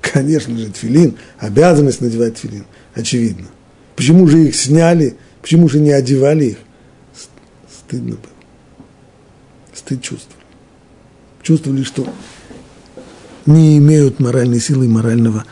[0.00, 3.46] Конечно же, тфилин, обязанность надевать тфилин, очевидно.
[3.96, 6.58] Почему же их сняли, почему же не одевали их?
[7.86, 8.39] Стыдно было.
[9.90, 10.44] Стыд чувствовали.
[11.42, 12.06] Чувствовали, что
[13.44, 15.44] не имеют моральной силы и морального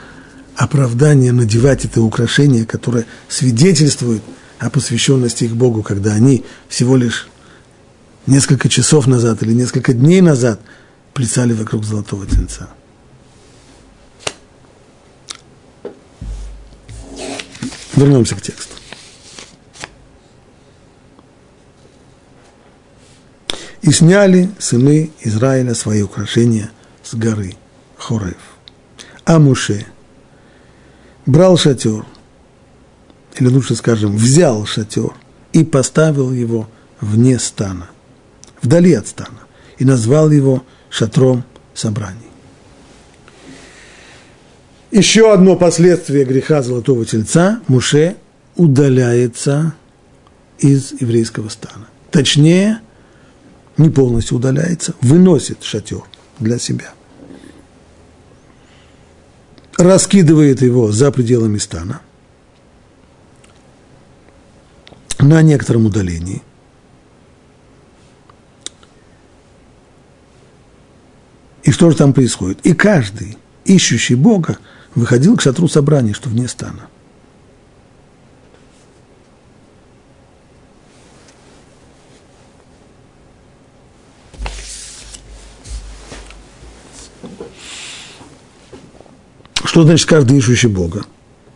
[0.55, 4.23] оправдания надевать это украшение, которое свидетельствует
[4.61, 7.27] о посвященности их Богу, когда они всего лишь
[8.27, 10.61] несколько часов назад или несколько дней назад
[11.15, 12.69] плясали вокруг золотого тельца.
[17.97, 18.78] Вернемся к тексту.
[23.83, 26.71] И сняли сыны Израиля свои украшения
[27.03, 27.55] с горы
[27.97, 28.37] Хорев.
[29.25, 29.87] А Муше
[31.27, 32.05] брал шатер,
[33.37, 35.13] или лучше скажем, взял шатер
[35.53, 36.69] и поставил его
[37.01, 37.89] вне стана,
[38.63, 39.41] вдали от стана,
[39.79, 42.29] и назвал его шатром собраний.
[44.91, 48.17] Еще одно последствие греха золотого тельца– Муше
[48.57, 49.75] удаляется
[50.59, 51.89] из еврейского стана.
[52.11, 52.81] Точнее,
[53.79, 56.03] не полностью удаляется, выносит шатер
[56.39, 56.93] для себя.
[59.77, 62.01] Раскидывает его за пределами стана
[65.21, 66.43] на некотором удалении.
[71.63, 72.59] И что же там происходит?
[72.65, 74.59] И каждый, ищущий Бога,
[74.95, 76.89] выходил к шатру собрания, что вне стана.
[89.79, 91.05] Что значит каждый ищущий Бога?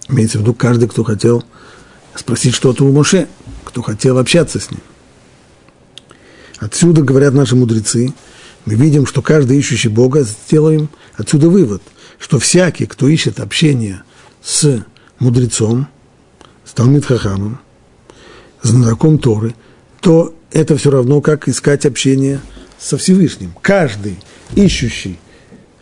[0.09, 1.43] Имеется в виду каждый, кто хотел
[2.15, 3.27] спросить что-то у Моше,
[3.65, 4.79] кто хотел общаться с ним.
[6.61, 8.15] Отсюда, говорят наши мудрецы,
[8.65, 11.83] мы видим, что каждый ищущий Бога, сделаем отсюда вывод–
[12.21, 14.05] что всякий, кто ищет общение
[14.41, 14.85] с
[15.19, 15.89] мудрецом,
[16.65, 17.59] с Талмит Хахамом,
[18.63, 19.57] знаком Торы,
[20.01, 22.41] то это все равно, как искать общение
[22.79, 23.53] со Всевышним.
[23.63, 24.21] Каждый
[24.55, 25.19] ищущий,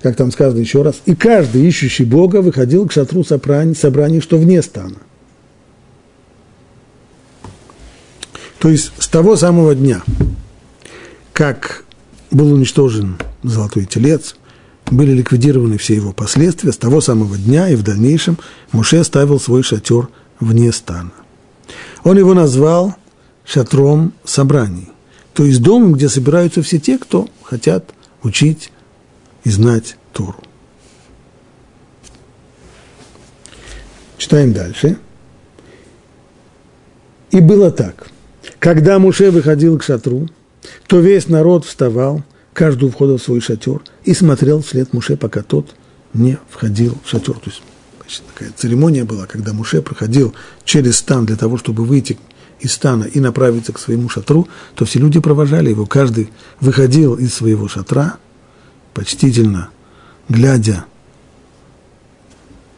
[0.03, 4.39] как там сказано еще раз, и каждый ищущий Бога выходил к шатру собраний, собраний что
[4.39, 4.97] вне стана.
[8.59, 10.03] То есть с того самого дня,
[11.33, 11.85] как
[12.31, 14.37] был уничтожен золотой телец,
[14.91, 18.39] были ликвидированы все его последствия, с того самого дня и в дальнейшем
[18.73, 20.09] Муше оставил свой шатер
[20.41, 21.13] вне стана.
[22.05, 22.97] Он его назвал
[23.45, 24.89] шатром собраний,
[25.33, 28.73] то есть домом, где собираются все те, кто хотят учить
[29.45, 30.43] и знать Тору.
[34.19, 34.99] Читаем дальше.
[37.31, 38.09] И было так.
[38.59, 40.29] Когда Муше выходил к шатру,
[40.87, 42.23] то весь народ вставал–
[42.53, 45.75] каждый у входа в свой шатер и смотрел вслед Муше, пока тот
[46.13, 47.35] не входил в шатер.
[47.35, 47.63] То есть
[48.01, 52.19] значит, такая церемония была, когда Муше проходил через стан для того, чтобы выйти
[52.61, 55.87] из стана и направиться к своему шатру, то все люди провожали его.
[55.87, 58.19] Каждый выходил из своего шатра,
[59.01, 59.71] почтительно,
[60.29, 60.85] глядя,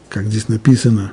[0.07, 1.11] как здесь написано,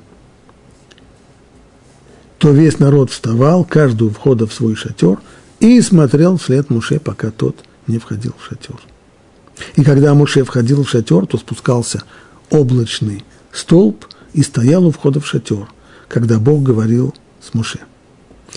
[2.38, 5.18] то весь народ вставал, каждый у входа в свой шатер,
[5.58, 7.56] и смотрел вслед Муше, пока тот
[7.88, 8.76] не входил в шатер.
[9.74, 12.04] И когда Муше входил в шатер, то спускался
[12.48, 15.66] облачный столб и стоял у входа в шатер,
[16.06, 17.80] когда Бог говорил с Муше.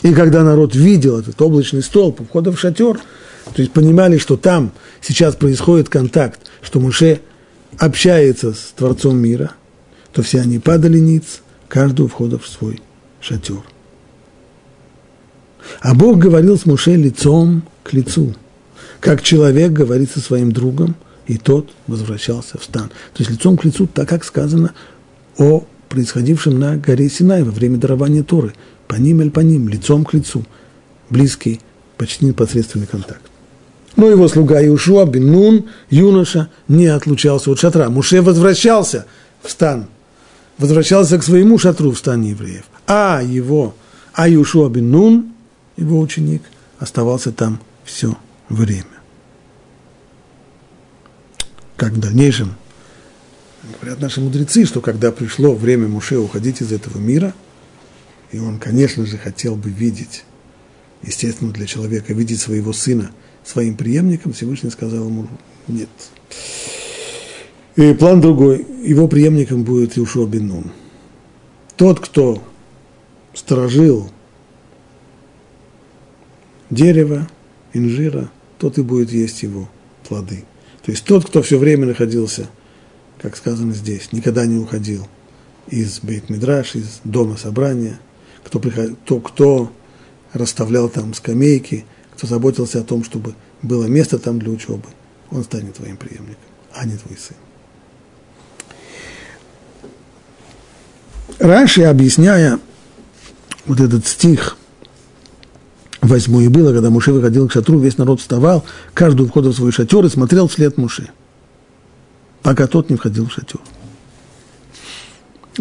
[0.03, 2.99] И когда народ видел этот облачный столб у входа в шатер,
[3.45, 7.21] то есть понимали, что там сейчас происходит контакт, что Муше
[7.77, 9.51] общается с Творцом мира,
[10.11, 12.81] то все они падали ниц, каждый входа в свой
[13.19, 13.61] шатер.
[15.81, 18.35] А Бог говорил с Муше лицом к лицу–
[19.03, 20.95] как человек говорит со своим другом,
[21.27, 22.87] и тот возвращался в стан.
[22.87, 24.73] То есть лицом к лицу, так как сказано
[25.37, 28.53] о происходившем на горе Синай во время дарования Торы.
[28.87, 30.45] По ним или по ним, лицом к лицу.
[31.09, 31.59] Близкий,
[31.97, 33.23] почти непосредственный контакт.
[33.95, 37.89] Но его слуга Иушуа бен юноша, не отлучался от шатра.
[37.89, 39.05] Муше возвращался
[39.41, 39.87] в стан.
[40.57, 42.65] Возвращался к своему шатру в стане евреев.
[42.87, 43.75] А его,
[44.13, 45.33] а Иушуа бен
[45.77, 46.41] его ученик,
[46.79, 48.17] оставался там все
[48.49, 48.85] время
[51.83, 52.55] как в дальнейшем
[53.79, 57.33] говорят наши мудрецы, что когда пришло время Муше уходить из этого мира,
[58.31, 60.23] и он, конечно же, хотел бы видеть,
[61.01, 63.11] естественно, для человека, видеть своего сына
[63.43, 65.27] своим преемником, Всевышний сказал ему,
[65.67, 65.89] нет.
[67.75, 70.71] И план другой, его преемником будет Иушуа бен Нун.
[71.75, 72.43] Тот, кто
[73.33, 74.09] сторожил
[76.69, 77.27] дерево,
[77.73, 78.29] инжира,
[78.59, 79.67] тот и будет есть его
[80.07, 80.45] плоды.
[80.85, 82.47] То есть тот, кто все время находился
[83.23, 85.07] как сказано здесь, никогда не уходил
[85.69, 87.97] из Бейт-Мидраш, из дома собрания,
[88.43, 88.97] кто, приход...
[89.05, 89.71] кто, кто
[90.33, 94.87] расставлял там скамейки, кто заботился о том, чтобы было место там для учебы,
[95.31, 96.37] он станет твоим преемником,
[96.73, 97.35] а не твой сын.
[101.39, 102.59] Раньше, объясняя
[103.65, 104.57] вот этот стих,
[106.01, 110.05] восьмой было, когда Муше выходил к шатру, весь народ вставал, каждый входил в свой шатер
[110.05, 111.09] и смотрел вслед Муше,
[112.43, 113.59] пока тот не входил в шатер.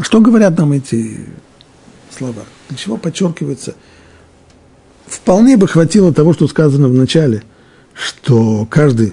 [0.00, 1.26] Что говорят нам эти
[2.16, 2.44] слова?
[2.68, 3.74] Для чего подчеркивается?
[5.12, 7.42] Вполне бы хватило того, что сказано в начале,
[7.92, 9.12] что каждый,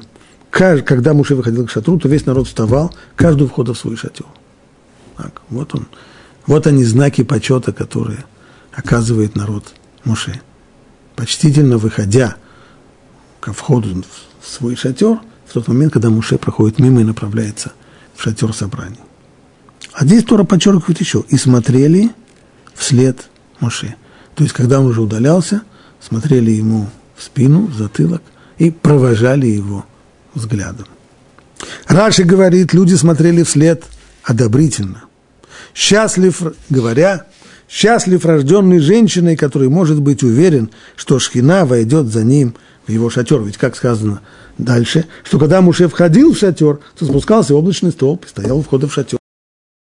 [0.50, 4.26] каждый когда Муше выходил к шатру, то весь народ вставал, каждый входил в свой шатер.
[5.18, 5.88] Так, вот он,
[6.48, 8.24] вот они знаки почета, которые
[8.72, 9.74] оказывает народ
[10.06, 10.40] Муше.
[11.18, 12.38] Почтительно выходя
[13.42, 14.02] ко входу
[14.40, 17.74] в свой шатер, в тот момент, когда Муше проходит мимо и направляется
[18.16, 19.02] в шатер собраний.
[19.92, 22.12] А здесь Тора подчеркивает еще, и смотрели
[22.74, 23.96] вслед Моше.
[24.36, 25.64] То есть, когда он уже удалялся,
[26.02, 28.22] смотрели ему в спину, в затылок
[28.58, 29.86] и провожали его
[30.34, 30.86] взглядом.
[31.88, 33.84] Раши говорит, люди смотрели вслед
[34.24, 35.04] одобрительно.
[35.74, 37.26] Счастлив, говоря,
[37.68, 42.56] счастлив рожденный женщиной, который может быть уверен, что Шхина войдет за ним
[42.88, 43.42] в его шатер.
[43.42, 44.22] Ведь, как сказано
[44.58, 48.88] дальше, что когда Муше входил в шатер, то спускался облачный столб и стоял у входа
[48.88, 49.20] в шатер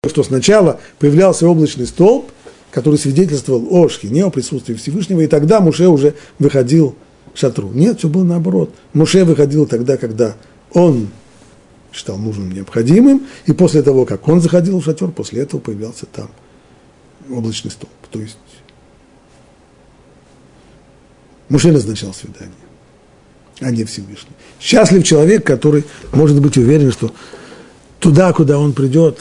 [0.09, 2.31] что сначала появлялся облачный столб,
[2.71, 6.95] который свидетельствовал о Шхине, о присутствии Всевышнего, и тогда Муше уже выходил
[7.33, 7.69] к шатру.
[7.73, 8.73] Нет, все было наоборот.
[8.93, 10.35] Муше выходил тогда, когда
[10.73, 11.09] он
[11.91, 16.29] считал нужным, необходимым, и после того, как он заходил в шатер, после этого появлялся там
[17.29, 17.91] облачный столб.
[18.09, 18.37] То есть
[21.49, 22.51] Муше назначал свидание,
[23.59, 24.31] а не Всевышний.
[24.61, 27.11] Счастлив человек, который может быть уверен, что
[27.99, 29.19] туда, куда он придет,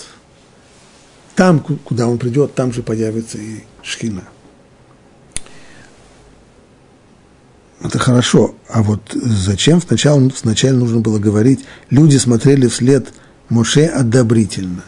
[1.40, 4.24] там, куда он придет, там же появится и шхина.
[7.83, 8.55] Это хорошо.
[8.68, 13.14] А вот зачем сначала, сначала нужно было говорить, люди смотрели вслед
[13.48, 14.85] Моше одобрительно.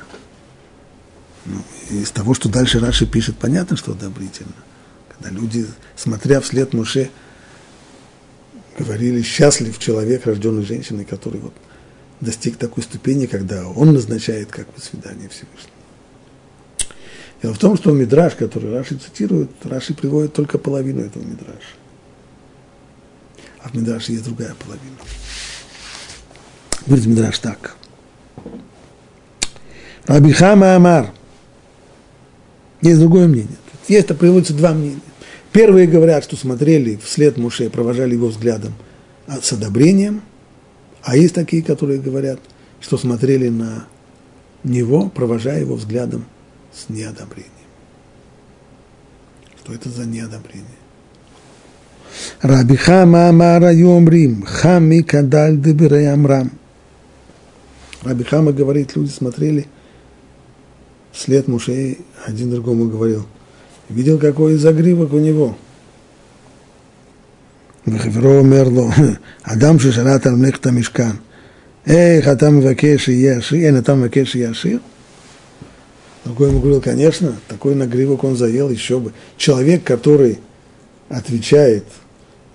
[1.47, 4.53] Ну, из того, что дальше Раши пишет, понятно, что одобрительно.
[5.09, 7.09] Когда люди, смотря вслед Моше,
[8.79, 11.55] говорили, счастлив человек, рожденный женщиной, который вот
[12.21, 15.72] достиг такой ступени, когда он назначает как бы свидание Всевышнего.
[17.43, 21.75] Дело в том, что Мидраш, который Раши цитирует, Раши приводит только половину этого Мидраша.
[23.61, 24.97] А в Мидраше есть другая половина.
[26.87, 27.77] Говорит Мидраш так.
[30.07, 31.13] Рабихама Амар.
[32.81, 33.57] Есть другое мнение.
[33.89, 35.01] Есть, это приводится два мнения.
[35.51, 38.73] Первые говорят, что смотрели вслед Муше, провожали его взглядом
[39.27, 40.23] с одобрением,
[41.03, 42.41] а есть такие, которые говорят,
[42.81, 43.87] что смотрели на
[44.65, 46.25] него, провожая его взглядом
[46.74, 47.52] с неодобрением.
[49.60, 50.66] Что это за неодобрение?
[52.42, 56.52] Раби Хама Амара Йомрим, Хами Кадаль Дебирей Амрам.
[58.04, 59.68] Раби Хама говорит, люди смотрели
[61.12, 63.26] вслед Мушей, один другому говорил,
[63.90, 65.56] видел, какой загривок у него.
[67.88, 68.90] וחברו אומר לו,
[69.44, 71.10] אדם ששלט על מלאכת המשכן,
[71.88, 73.66] איך אתה מבקש שיהיה עשיר?
[73.66, 74.80] אין, אתה מבקש שיהיה עשיר?
[76.25, 79.13] Другой ему говорил, конечно, такой нагривок он заел, еще бы.
[79.37, 80.39] Человек, который
[81.09, 81.85] отвечает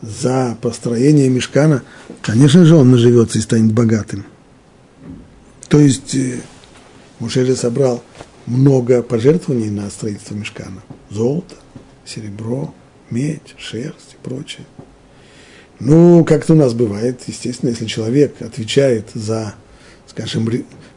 [0.01, 1.83] за построение мешкана,
[2.21, 4.25] конечно же, он наживется и станет богатым.
[5.67, 6.39] То есть э,
[7.19, 8.03] Мушели собрал
[8.45, 10.81] много пожертвований на строительство мешкана.
[11.09, 11.55] Золото,
[12.05, 12.73] серебро,
[13.09, 14.65] медь, шерсть и прочее.
[15.79, 19.55] Ну, как это у нас бывает, естественно, если человек отвечает за,
[20.07, 20.47] скажем,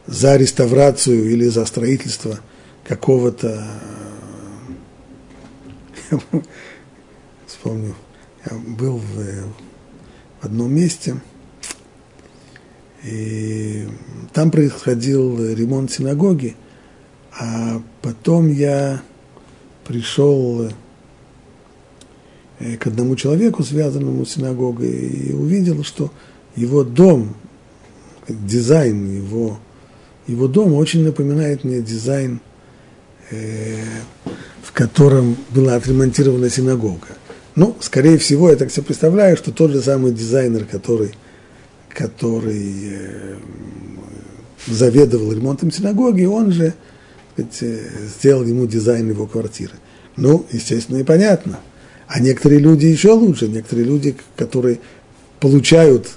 [0.07, 2.39] за реставрацию или за строительство–
[2.83, 3.67] какого-то,
[7.45, 7.95] вспомню,
[8.49, 9.15] я был в,
[10.41, 11.21] в одном месте,
[13.03, 13.87] и
[14.33, 16.55] там происходил ремонт синагоги,
[17.39, 19.01] а потом я
[19.87, 20.69] пришел
[22.59, 26.11] э, к одному человеку, связанному с синагогой, и увидел, что
[26.55, 27.35] его дом,
[28.27, 29.59] дизайн его,
[30.27, 32.39] его дома очень напоминает мне дизайн
[33.31, 37.07] в котором была отремонтирована синагога.
[37.55, 41.13] Ну, скорее всего, я так себе представляю, что тот же самый дизайнер, который,
[41.89, 43.35] который э,
[44.67, 46.73] заведовал ремонтом синагоги, он же
[47.33, 47.79] сказать, э,
[48.19, 49.73] сделал ему дизайн его квартиры.
[50.15, 51.59] Ну, естественно, и понятно.
[52.07, 54.79] А некоторые люди еще лучше, некоторые люди, которые
[55.39, 56.09] получают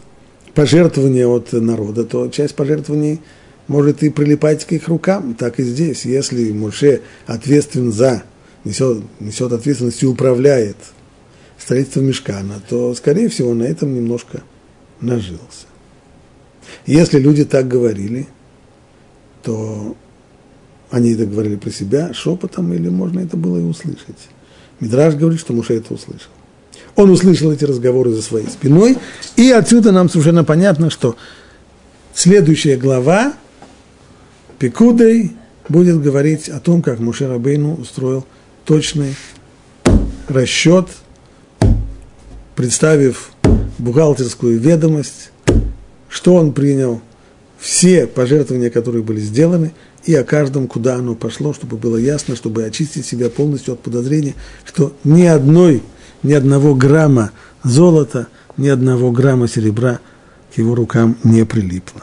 [0.54, 3.20] пожертвования от народа, то часть пожертвований
[3.66, 6.04] может и прилипать к их рукам, так и здесь.
[6.04, 8.22] Если Моше ответственен за,
[8.64, 10.76] несет, несет ответственность и управляет
[11.58, 14.42] строительством мешкана, то, скорее всего, на этом немножко
[15.00, 15.66] нажился.
[16.86, 18.26] Если люди так говорили,
[19.42, 19.96] то
[20.90, 24.28] они это говорили про себя шепотом, или можно это было и услышать.
[24.80, 26.30] Мидраж говорит, что Муше это услышал.
[26.96, 28.98] Он услышал эти разговоры за своей спиной,
[29.36, 31.16] и отсюда нам совершенно понятно, что
[32.14, 33.34] следующая глава
[34.58, 35.32] Пикудой
[35.68, 38.24] будет говорить о том, как Муше Рабейну устроил
[38.64, 39.14] точный
[40.28, 40.88] расчет,
[42.54, 43.30] представив
[43.78, 45.30] бухгалтерскую ведомость,
[46.08, 47.00] что он принял,
[47.58, 49.72] все пожертвования, которые были сделаны,
[50.04, 54.34] и о каждом, куда оно пошло, чтобы было ясно, чтобы очистить себя полностью от подозрения,
[54.66, 55.82] что ни одной,
[56.22, 57.30] ни одного грамма
[57.62, 58.28] золота,
[58.58, 60.00] ни одного грамма серебра
[60.54, 62.02] к его рукам не прилипло.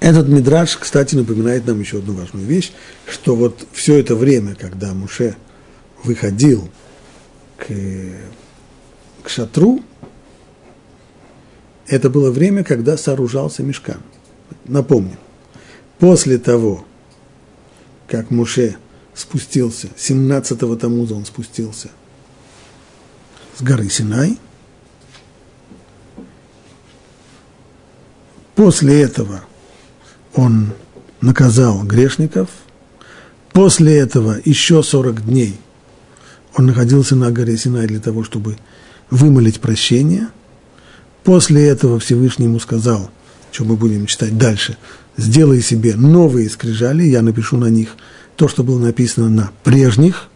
[0.00, 2.72] Этот мидраж, кстати, напоминает нам еще одну важную вещь,
[3.06, 5.36] что вот все это время, когда Муше
[6.02, 6.70] выходил
[7.58, 7.66] к,
[9.22, 9.84] к шатру,
[11.86, 14.00] это было время, когда сооружался мешкан.
[14.64, 15.18] Напомню,
[15.98, 16.86] после того,
[18.08, 18.76] как Муше
[19.12, 21.90] спустился, 17-го Тамуза он спустился
[23.58, 24.38] с горы Синай,
[28.54, 29.42] после этого
[30.34, 30.72] он
[31.20, 32.48] наказал грешников,
[33.52, 35.58] после этого еще 40 дней
[36.56, 38.56] он находился на горе Синай для того, чтобы
[39.10, 40.28] вымолить прощение.
[41.24, 43.10] После этого Всевышний ему сказал,
[43.52, 44.76] что мы будем читать дальше,
[45.16, 47.96] сделай себе новые скрижали, я напишу на них
[48.36, 50.28] то, что было написано на прежних,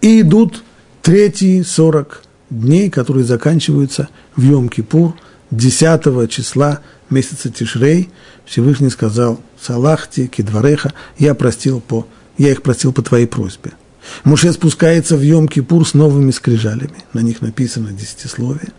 [0.00, 0.62] и идут
[1.02, 5.12] третьи 40 дней, которые заканчиваются в Йом-Кипур,
[5.50, 6.80] 10 числа
[7.10, 8.10] месяца Тишрей,
[8.44, 12.06] Всевышний сказал, Салахти, Кедвареха, я простил по,
[12.38, 13.72] я их простил по твоей просьбе.
[14.24, 18.72] Муше спускается в Йом-Кипур с новыми скрижалями, на них написано десятисловие,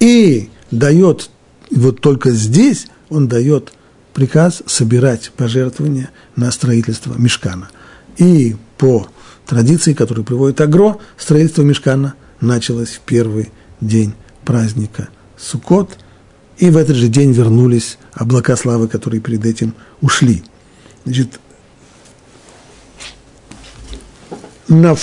[0.00, 1.30] и дает,
[1.70, 3.72] вот только здесь он дает
[4.14, 7.70] приказ собирать пожертвования на строительство мешкана.
[8.16, 9.08] И по
[9.46, 13.50] традиции, которую приводит Агро, строительство мешкана началось в первый
[13.80, 15.98] день праздника Суккот,
[16.58, 20.42] и в этот же день вернулись облака славы, которые перед этим ушли.
[21.04, 21.40] Значит,
[24.66, 24.96] на,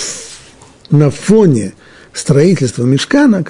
[0.90, 1.74] на фоне
[2.12, 3.44] строительства Мешкана,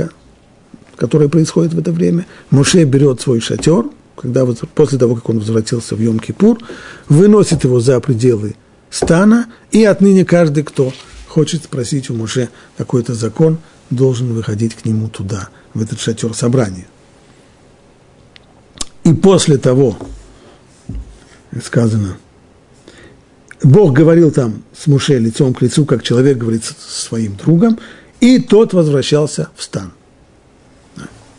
[0.96, 3.86] которое происходит в это время, Моше берет свой шатер,
[4.16, 6.62] когда, после того, как он возвратился в Йом-Кипур,
[7.08, 8.54] выносит его за пределы
[8.88, 10.92] стана, и отныне каждый, кто
[11.28, 12.48] хочет спросить у Моше
[12.78, 13.58] какой-то закон,
[13.90, 16.86] должен выходить к нему туда, в этот шатер собрания.
[19.06, 19.96] И после того,
[21.64, 22.16] сказано,
[23.62, 27.78] Бог говорил там с Муше лицом к лицу, как человек говорит со своим другом,
[28.18, 29.92] и тот возвращался в стан.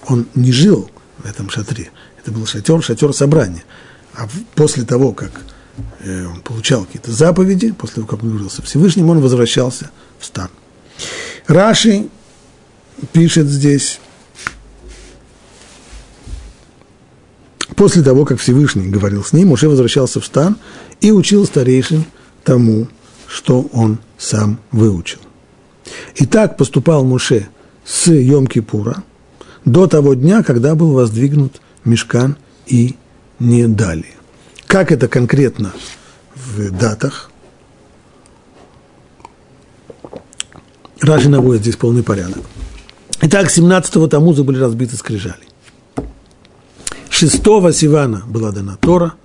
[0.07, 1.91] Он не жил в этом шатре.
[2.22, 3.65] Это был шатер, шатер собрания.
[4.13, 5.32] А после того, как
[5.99, 10.26] э, он получал какие-то заповеди, после того, как он говорил со Всевышним, он возвращался в
[10.26, 10.47] стан.
[11.47, 12.07] Раши
[13.11, 13.99] пишет здесь,
[17.78, 20.57] после того, как Всевышний говорил с ним, уже возвращался в стан
[20.99, 22.03] и учил старейшин
[22.43, 22.88] тому,
[23.28, 25.19] что он сам выучил.
[26.15, 27.47] И так поступал Муше
[27.86, 29.03] с Йом-Кипура
[29.63, 32.95] до того дня, когда был воздвигнут Мешкан и
[33.39, 34.15] не далее.
[34.65, 35.71] Как это конкретно
[36.36, 37.32] в датах?
[40.99, 42.43] Раши наводит здесь полный порядок.
[43.21, 45.47] Итак, 17-го Тамуза были разбиты скрижали.
[47.20, 49.15] Шестого Сивана была дана Тора,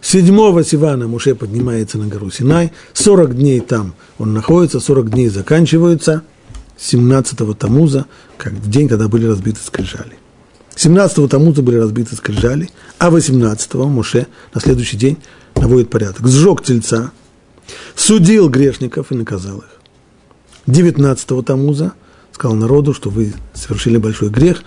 [0.00, 6.22] седьмого Сивана Муше поднимается на гору Синай, 40 дней там он находится, 40 дней заканчиваются,
[6.78, 8.06] 17-го Тамуза,
[8.38, 10.16] как в день, когда были разбиты скрижали.
[10.76, 15.18] 17-го Тамуза были разбиты скрижали, а 18-го Муше на следующий день
[15.56, 16.28] наводит порядок.
[16.28, 17.10] Сжег тельца,
[17.96, 19.80] судил грешников и наказал их.
[20.68, 21.94] 19-го Тамуза
[22.30, 24.62] сказал народу, что вы совершили большой грех,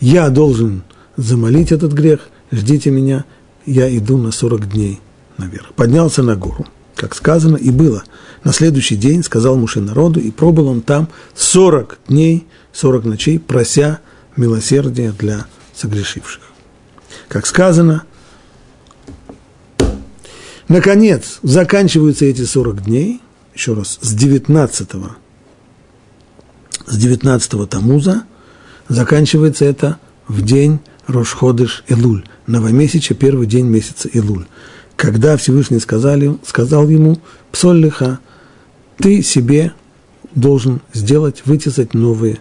[0.00, 0.82] я должен
[1.16, 3.24] замолить этот грех, ждите меня,
[3.66, 5.00] я иду на 40 дней
[5.38, 5.72] наверх.
[5.74, 8.04] Поднялся на гору, как сказано, и было.
[8.44, 14.00] На следующий день сказал Муше народу, и пробыл он там 40 дней, 40 ночей, прося
[14.36, 16.42] милосердия для согрешивших.
[17.28, 18.04] Как сказано,
[20.68, 23.20] наконец, заканчиваются эти 40 дней,
[23.54, 24.94] еще раз, с 19 с
[26.86, 28.24] с 19-го Тамуза,
[28.88, 29.98] заканчивается это
[30.28, 34.46] в день Рошходыш Илуль, новомесяча, первый день месяца Илуль.
[34.96, 37.18] Когда Всевышний сказали, сказал ему,
[37.50, 38.20] Псоллиха,
[38.98, 39.72] ты себе
[40.34, 42.38] должен сделать, вытесать новые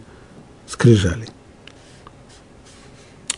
[0.67, 1.27] скрижали.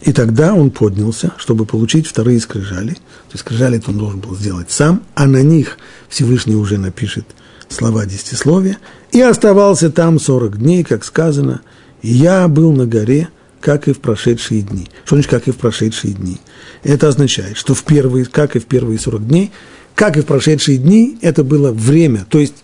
[0.02, 2.94] И тогда он поднялся, чтобы получить вторые скрижали.
[2.94, 5.78] То есть скрижали он должен был сделать сам, а на них
[6.10, 7.26] Всевышний уже напишет
[7.70, 8.78] слова десятисловия.
[9.12, 11.62] И оставался там 40 дней, как сказано,
[12.02, 13.30] и я был на горе,
[13.64, 14.90] как и в прошедшие дни.
[15.06, 16.38] Что значит, как и в прошедшие дни?
[16.84, 19.52] Это означает, что в первые, как и в первые 40 дней,
[19.96, 22.26] как и в прошедшие дни, это было время.
[22.30, 22.56] То есть,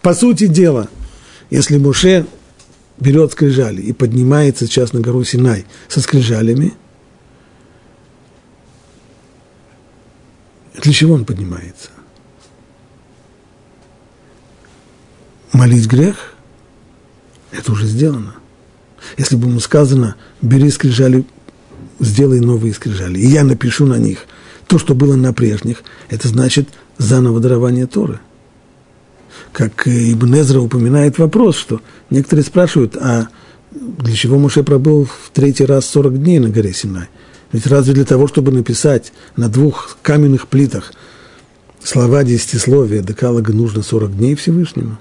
[0.00, 0.88] по сути дела,
[1.50, 2.24] если Моше
[3.00, 6.74] берет скрижали и поднимается сейчас на гору Синай со скрижалями,
[10.80, 11.90] для чего он поднимается?
[15.52, 16.34] Молить грех?
[17.50, 18.36] Это уже сделано.
[19.16, 21.24] Если бы ему сказано, бери скрижали,
[22.00, 24.26] сделай новые скрижали, и я напишу на них
[24.66, 28.20] то, что было на прежних, это значит заново дарование Торы.
[29.52, 31.80] Как Ибн Эзра упоминает вопрос, что
[32.10, 33.28] некоторые спрашивают, а
[33.70, 37.08] для чего Муше пробыл в третий раз 40 дней на горе Синай?
[37.52, 40.92] Ведь разве для того, чтобы написать на двух каменных плитах
[41.82, 44.98] слова десятисловия Декалога нужно 40 дней Всевышнему?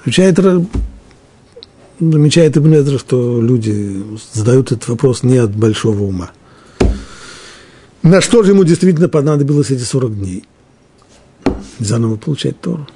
[0.00, 0.38] Отвечает
[2.10, 6.30] замечает Ибн Эзра, что люди задают этот вопрос не от большого ума.
[8.02, 10.44] На что же ему действительно понадобилось эти 40 дней?
[11.78, 12.88] Заново получать Тору.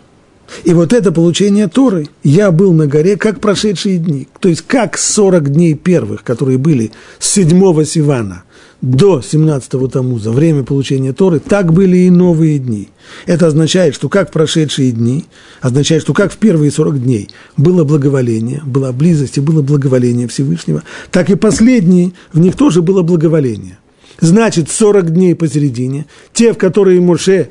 [0.64, 4.28] И вот это получение Торы, я был на горе, как прошедшие дни.
[4.40, 8.44] То есть, как 40 дней первых, которые были с 7 Сивана
[8.82, 12.88] до 17-го Тамуза, время получения Торы, так были и новые дни.
[13.24, 15.24] Это означает, что как прошедшие дни,
[15.60, 20.82] означает, что как в первые 40 дней было благоволение, была близость и было благоволение Всевышнего,
[21.10, 23.78] так и последние, в них тоже было благоволение.
[24.20, 27.50] Значит, 40 дней посередине, те, в которые Моше,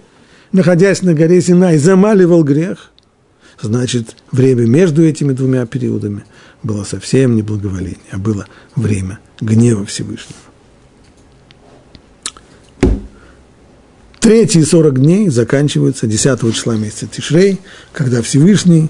[0.51, 2.91] находясь на горе Синай, замаливал грех,
[3.61, 6.23] значит, время между этими двумя периодами
[6.63, 10.44] было совсем не благоволение, а было время гнева Всевышнего.
[14.25, 17.59] Третьи 40 дней заканчиваются 10 числа месяца Тишрей,
[17.93, 18.89] когда Всевышний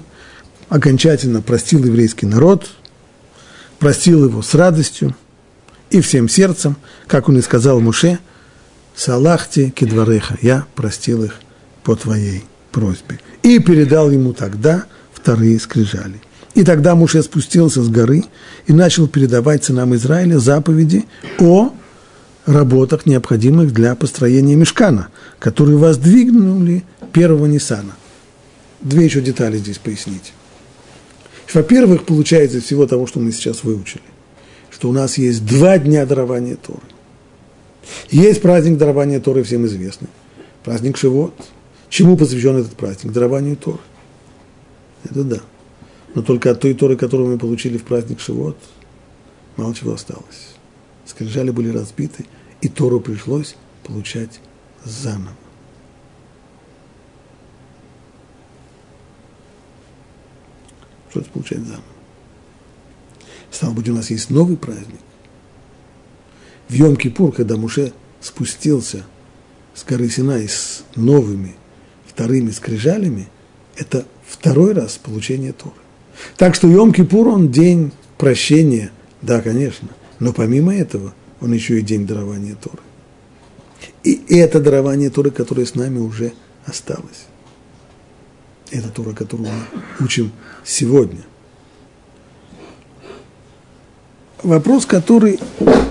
[0.70, 2.70] окончательно простил еврейский народ,
[3.78, 5.14] простил его с радостью
[5.90, 8.18] и всем сердцем, как он и сказал Муше,
[8.94, 11.34] «Салахте кедвареха, я простил их
[11.84, 13.20] по твоей просьбе».
[13.42, 16.22] И передал ему тогда вторые скрижали.
[16.54, 18.24] И тогда Муше спустился с горы
[18.66, 21.04] и начал передавать сынам Израиля заповеди
[21.38, 21.74] о
[22.46, 27.96] работах, необходимых для построения мешкана, которые воздвигнули первого Ниссана.
[28.80, 30.32] Две еще детали здесь пояснить.
[31.52, 34.02] Во-первых, получается всего того, что мы сейчас выучили,
[34.70, 36.80] что у нас есть два дня дарования Торы.
[38.10, 40.08] Есть праздник дарования Торы, всем известный.
[40.64, 41.34] Праздник Шивот.
[41.88, 43.12] Чему посвящен этот праздник?
[43.12, 43.78] Дарованию Торы.
[45.04, 45.40] Это да.
[46.14, 48.56] Но только от той Торы, которую мы получили в праздник Шивот,
[49.56, 50.56] мало чего осталось.
[51.06, 52.26] Скрижали были разбиты,
[52.60, 53.54] и Тору пришлось
[53.84, 54.40] получать
[54.84, 55.36] заново.
[61.10, 61.82] Что это получать заново?
[63.50, 65.00] Стало быть, у нас есть новый праздник.
[66.68, 69.04] В Йом-Кипур, когда Муше спустился
[69.74, 71.54] с горы Синай с новыми
[72.06, 73.28] вторыми скрижалями,
[73.76, 75.76] это второй раз получение Торы.
[76.36, 78.90] Так что Йом-Кипур, он день прощения,
[79.22, 79.88] да, конечно,
[80.18, 82.82] но помимо этого– он еще и день дарования Торы.
[84.04, 86.32] И это дарование Торы, которое с нами уже
[86.64, 87.26] осталось.
[88.70, 90.32] Это Тора, которую мы учим
[90.64, 91.22] сегодня.
[94.42, 95.40] Вопрос, который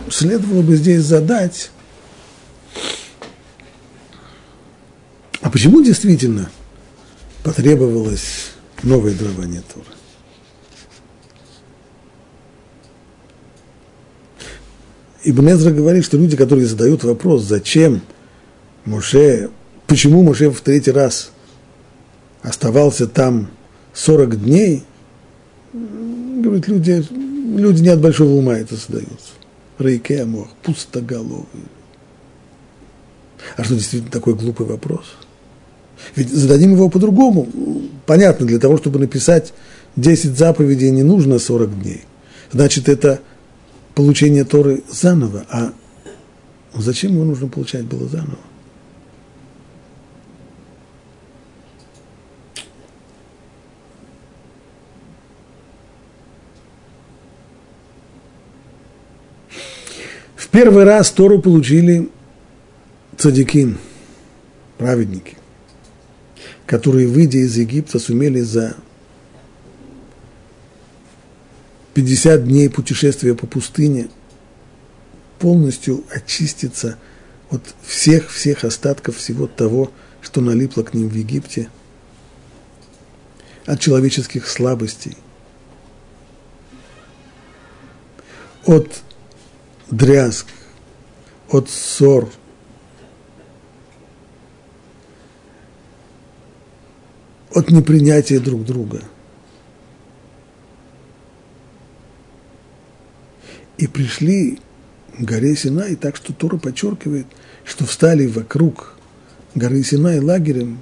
[0.09, 1.71] следовало бы здесь задать,
[5.41, 6.49] а почему действительно
[7.43, 8.51] потребовалось
[8.84, 9.94] новое дарование Торы?
[15.26, 18.01] Ибн Эзра говорит, что люди, которые задают вопрос, зачем
[18.86, 19.49] Моше,
[19.88, 21.32] почему Моше в третий раз
[22.43, 23.49] оставался там
[23.93, 24.84] 40 дней,
[25.73, 29.34] говорит, люди, люди не от большого ума это задаются.
[29.80, 31.45] Рейке Амох, пустоголовые.
[33.57, 35.05] А что действительно такой глупый вопрос?
[36.15, 37.47] Ведь зададим его по-другому.
[38.05, 39.53] Понятно, для того, чтобы написать
[39.95, 42.03] 10 заповедей, не нужно 40 дней.
[42.51, 43.21] Значит, это
[43.95, 45.73] получение Торы заново, а
[46.73, 48.37] зачем его нужно получать было заново?
[60.35, 62.09] В первый раз Тору получили
[63.17, 63.75] цадики,
[64.77, 65.37] праведники,
[66.65, 68.75] которые, выйдя из Египта, сумели за
[71.95, 74.09] 50 дней путешествия по пустыне
[75.39, 76.99] полностью очиститься
[77.49, 79.91] от всех-всех остатков всего того,
[80.21, 81.69] что налипло к ним в Египте,
[83.65, 85.15] от человеческих слабостей,
[88.65, 89.01] от
[89.89, 90.47] дрязг,
[91.49, 92.29] от ссор,
[97.53, 99.01] от непринятия друг друга.
[103.78, 104.59] И пришли
[105.17, 107.26] к горе Синай, так что Тора подчеркивает,
[107.63, 108.95] что встали вокруг
[109.53, 110.80] горы Синай лагерем,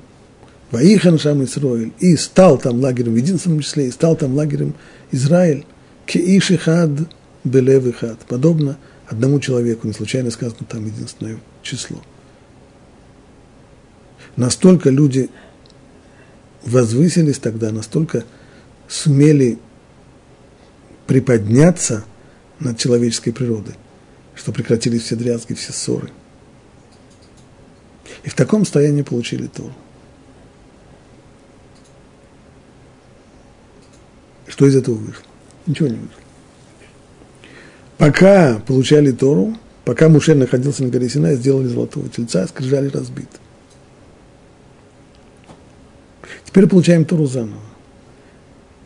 [0.71, 4.73] Ваихан Шам Исроэль, и стал там лагерем в единственном числе, и стал там лагерем
[5.11, 5.65] Израиль,
[6.05, 6.91] Кеишихад
[7.43, 8.77] Белевихад, подобно
[9.07, 12.01] одному человеку, не случайно сказано там единственное число.
[14.35, 15.29] Настолько люди
[16.65, 18.23] возвысились тогда, настолько
[18.87, 19.59] сумели
[21.05, 22.03] приподняться
[22.63, 23.75] над человеческой природой,
[24.35, 26.09] что прекратились все дрязги, все ссоры.
[28.23, 29.73] И в таком состоянии получили Тору.
[34.47, 35.23] Что из этого вышло?
[35.65, 36.21] Ничего не вышло.
[37.97, 43.29] Пока получали Тору, пока Мушель находился на горе Синай, сделали золотого тельца, скрижали разбит.
[46.45, 47.61] Теперь получаем Тору заново.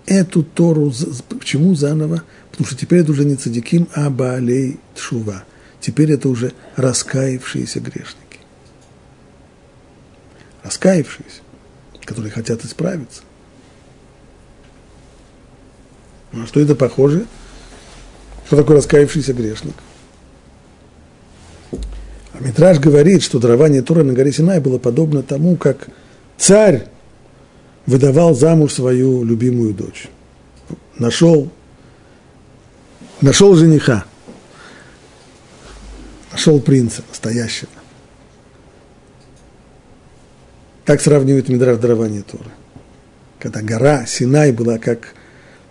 [0.06, 0.94] Эту Тору,
[1.30, 2.24] почему заново?
[2.58, 5.44] Потому что теперь это уже не цадиким, а Баалей Тшува.
[5.80, 8.40] Теперь это уже раскаявшиеся грешники.
[10.64, 11.42] Раскаявшиеся,
[12.04, 13.22] которые хотят исправиться.
[16.32, 17.28] Ну, а что это похоже?
[18.48, 19.76] Что такое раскаявшийся грешник?
[21.72, 25.90] А Митраж говорит, что дарование Торы на горе Синай было подобно тому, как
[26.40, 26.88] царь
[27.86, 30.08] выдавал замуж свою любимую дочь.
[30.98, 31.52] Нашел,
[33.22, 34.06] нашел жениха,
[36.32, 37.70] нашел принца настоящего.
[40.86, 42.50] Так сравнивает Мидраш дарование Торы.
[43.40, 45.14] Когда гора Синай была как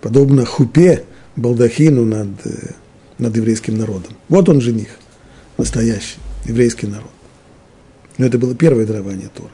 [0.00, 1.04] подобно хупе,
[1.36, 2.72] балдахину над, э,
[3.18, 4.16] над еврейским народом.
[4.28, 4.88] Вот он жених,
[5.56, 7.10] настоящий еврейский народ.
[8.18, 9.50] Но это было первое дарование Торы.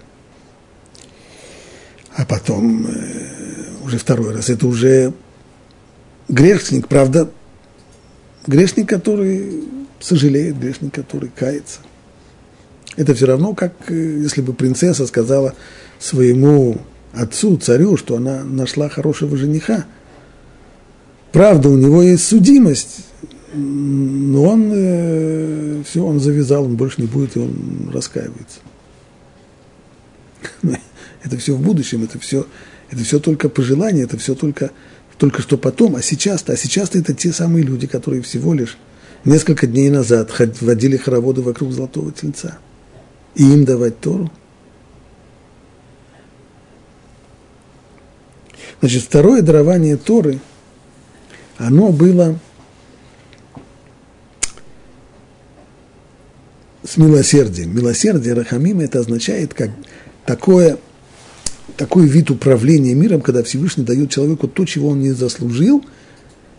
[2.17, 4.51] А потом э, уже второй раз.
[4.51, 5.13] Это уже
[6.29, 7.31] грешник, правда,
[8.47, 9.65] грешник, который
[10.01, 11.81] сожалеет, грешник, который кается.
[12.97, 15.55] Это все равно, как э, если бы принцесса сказала
[15.99, 16.79] своему
[17.13, 19.87] отцу, царю, что она нашла хорошего жениха–
[21.33, 23.07] Правда, у него есть судимость,
[23.55, 28.61] но он э, все, он завязал, он больше не будет, и он раскаивается.
[31.25, 32.47] Это все в будущем, это все,
[32.91, 34.73] это все только пожелание, это все только,
[35.23, 38.77] только что потом, а сейчас-то, а сейчас-то это те самые люди, которые всего лишь
[39.25, 42.59] несколько дней назад водили хороводы вокруг золотого тельца.
[43.37, 44.33] И им давать Тору.
[48.81, 50.41] Значит, второе дарование Торы–
[51.57, 52.41] оно было
[56.83, 57.77] с милосердием.
[57.77, 59.71] Милосердие, рахамим, это означает как
[60.27, 60.79] такое,
[61.77, 65.85] такой вид управления миром, когда Всевышний дает человеку то, чего он не заслужил,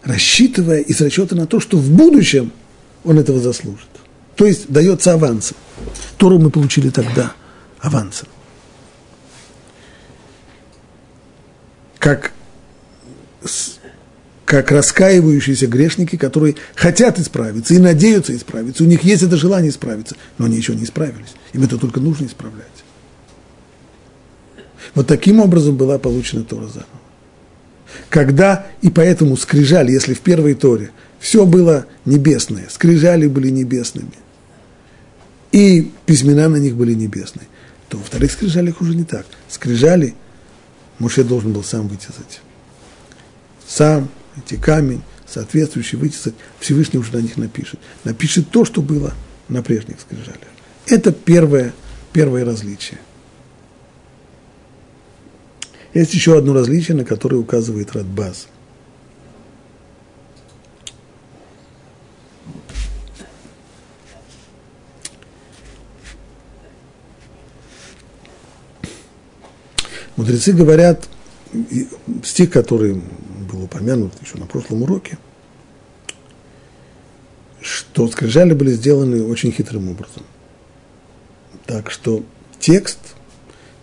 [0.04, 2.52] рассчитывая из расчета на то, что в будущем
[3.04, 3.88] он этого заслужит.
[4.36, 5.58] То есть дается авансом.
[6.18, 7.34] Тору мы получили тогда
[7.80, 8.28] авансом.
[12.00, 12.34] Как
[14.46, 18.84] как раскаивающиеся грешники, которые хотят исправиться и надеются исправиться.
[18.84, 21.34] У них есть это желание исправиться, но они еще не исправились.
[21.54, 22.68] Им это только нужно исправлять.
[24.96, 26.88] Вот таким образом была получена Тора заново.
[28.10, 34.14] Когда, и поэтому скрижали, если в первой Торе все было небесное, скрижали были небесными,
[35.52, 37.48] и письмена на них были небесные,
[37.90, 39.26] то во вторых скрижалях уже не так.
[39.50, 40.16] Скрижали
[41.00, 42.42] Муше должен был сам вытесать.
[43.68, 47.80] Сам эти камень, соответствующий вытесать, Всевышний уже на них напишет.
[48.04, 49.14] Напишет то, что было
[49.50, 50.38] на прежних скрижалях.
[50.88, 51.74] Это первое,
[52.12, 53.00] первое различие.
[55.94, 58.48] Есть еще одно различие, на которое указывает Радбаз.
[70.16, 71.08] Мудрецы говорят,
[72.24, 73.02] стих, который
[73.52, 75.18] был упомянут еще на прошлом уроке,
[77.62, 80.24] что скрижали были сделаны очень хитрым образом.
[81.66, 82.24] Так что
[82.60, 83.00] текст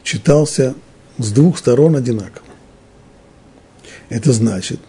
[0.03, 0.75] читался
[1.23, 2.47] с двух сторон одинаково.
[4.09, 4.81] Это значит,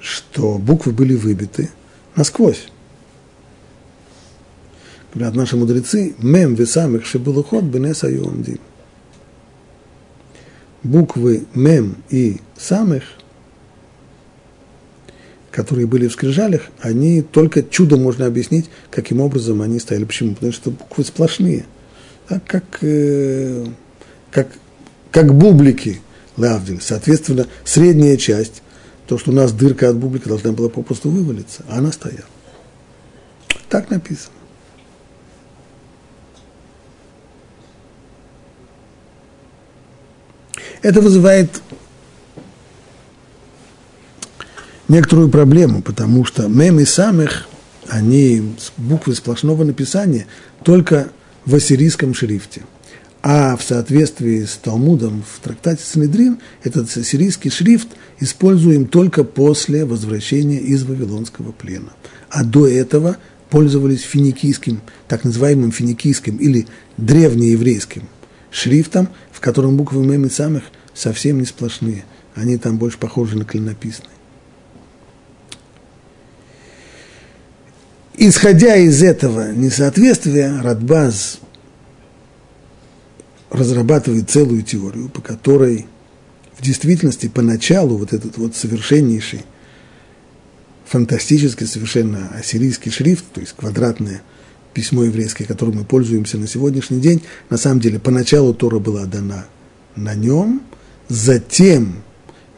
[0.00, 1.70] что буквы были выбиты
[2.16, 2.68] насквозь.
[5.14, 8.58] Говорят наши мудрецы, мем весамых шебулухот бенес айомдим.
[10.82, 13.04] Буквы мем и самых,
[15.50, 20.04] которые были в скрижалях, они только чудом можно объяснить, каким образом они стояли.
[20.04, 20.34] Почему?
[20.34, 21.66] Потому что буквы сплошные.
[22.26, 23.66] Так как, э,
[24.30, 24.48] как,
[25.12, 26.00] как бублики–
[26.36, 26.80] Лавдин.
[26.80, 28.62] Соответственно, средняя часть,
[29.06, 32.24] то, что у нас дырка от бублика должна была попросту вывалиться, а она стояла.
[33.68, 34.34] Так написано.
[40.80, 41.62] Это вызывает
[44.88, 47.46] некоторую проблему, потому что мем и самых,
[47.88, 50.26] они буквы сплошного написания
[50.64, 51.10] только
[51.44, 52.62] в ассирийском шрифте–
[53.22, 60.58] а в соответствии с Талмудом в трактате Санедрин этот сирийский шрифт используем только после возвращения
[60.58, 61.92] из Вавилонского плена.
[62.30, 63.16] А до этого
[63.48, 66.66] пользовались финикийским, так называемым финикийским или
[66.96, 68.08] древнееврейским
[68.50, 72.04] шрифтом, в котором буквы Мем и самых совсем не сплошные.
[72.34, 74.08] Они там больше похожи на клинописные.
[78.16, 81.40] Исходя из этого несоответствия, Радбаз
[83.52, 85.86] разрабатывает целую теорию, по которой
[86.58, 89.44] в действительности поначалу вот этот вот совершеннейший,
[90.86, 94.22] фантастический совершенно ассирийский шрифт, то есть квадратное
[94.72, 99.46] письмо еврейское, которым мы пользуемся на сегодняшний день, на самом деле поначалу Тора была дана
[99.96, 100.62] на нем,
[101.08, 102.02] затем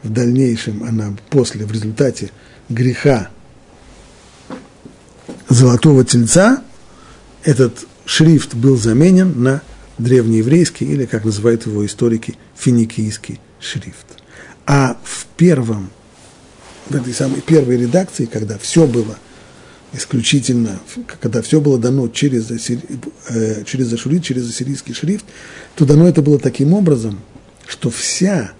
[0.01, 2.31] в дальнейшем она после, в результате
[2.69, 3.29] греха
[5.49, 6.63] золотого тельца,
[7.43, 9.61] этот шрифт был заменен на
[9.97, 14.05] древнееврейский или, как называют его историки, финикийский шрифт.
[14.65, 15.89] А в первом,
[16.89, 19.17] в этой самой первой редакции, когда все было
[19.93, 20.79] исключительно,
[21.21, 25.25] когда все было дано через, э, через Ашурит, через ассирийский шрифт,
[25.75, 27.19] то дано это было таким образом,
[27.65, 28.51] что вся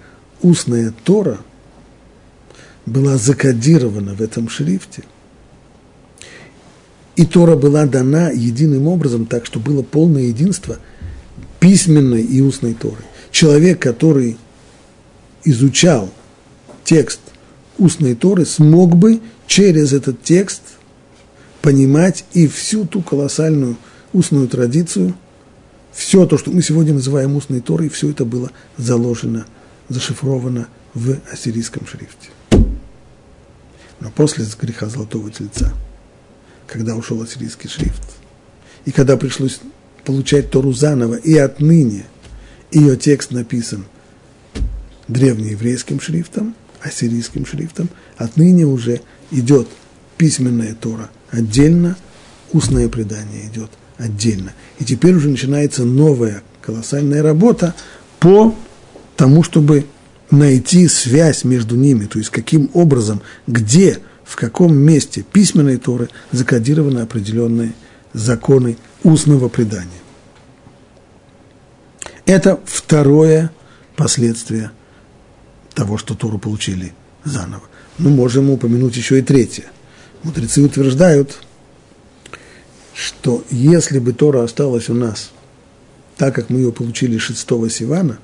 [0.41, 1.39] устная Тора
[2.85, 5.03] была закодирована в этом шрифте.
[7.15, 10.77] И Тора была дана единым образом, так что было полное единство–
[11.65, 13.03] письменной и устной Торы.
[13.31, 14.37] Человек, который
[15.43, 16.11] изучал
[16.83, 17.19] текст
[17.79, 20.61] устной Торы, смог бы через этот текст
[21.63, 23.77] понимать и всю ту колоссальную
[24.13, 25.15] устную традицию,
[25.91, 29.47] все то, что мы сегодня называем устной Торой, все это было заложено,
[29.89, 32.29] зашифровано в ассирийском шрифте.
[33.99, 35.73] Но после греха Золотого Тельца,
[36.67, 38.03] когда ушел ассирийский шрифт,
[38.85, 39.61] и когда пришлось
[40.05, 42.05] получать Тору заново, и отныне
[42.71, 43.85] ее текст написан
[45.07, 49.01] древнееврейским шрифтом, ассирийским шрифтом, отныне уже
[49.31, 49.67] идет
[50.17, 51.97] письменная Тора отдельно,
[52.53, 54.53] устное предание идет отдельно.
[54.79, 57.75] И теперь уже начинается новая колоссальная работа
[58.19, 58.55] по
[59.15, 59.85] тому, чтобы
[60.31, 66.99] найти связь между ними, то есть каким образом, где, в каком месте письменной Торы закодированы
[66.99, 67.73] определенные
[68.15, 69.89] законы устного предания.
[72.25, 73.51] Это второе
[73.95, 74.71] последствие
[75.73, 76.93] того, что Тору получили
[77.25, 77.63] заново.
[77.97, 79.65] Ну, можем упомянуть еще и третье.
[80.23, 81.37] Мудрецы утверждают,
[82.93, 85.31] что если бы Тора осталась у нас
[86.17, 88.19] так, как мы ее получили шестого Сивана,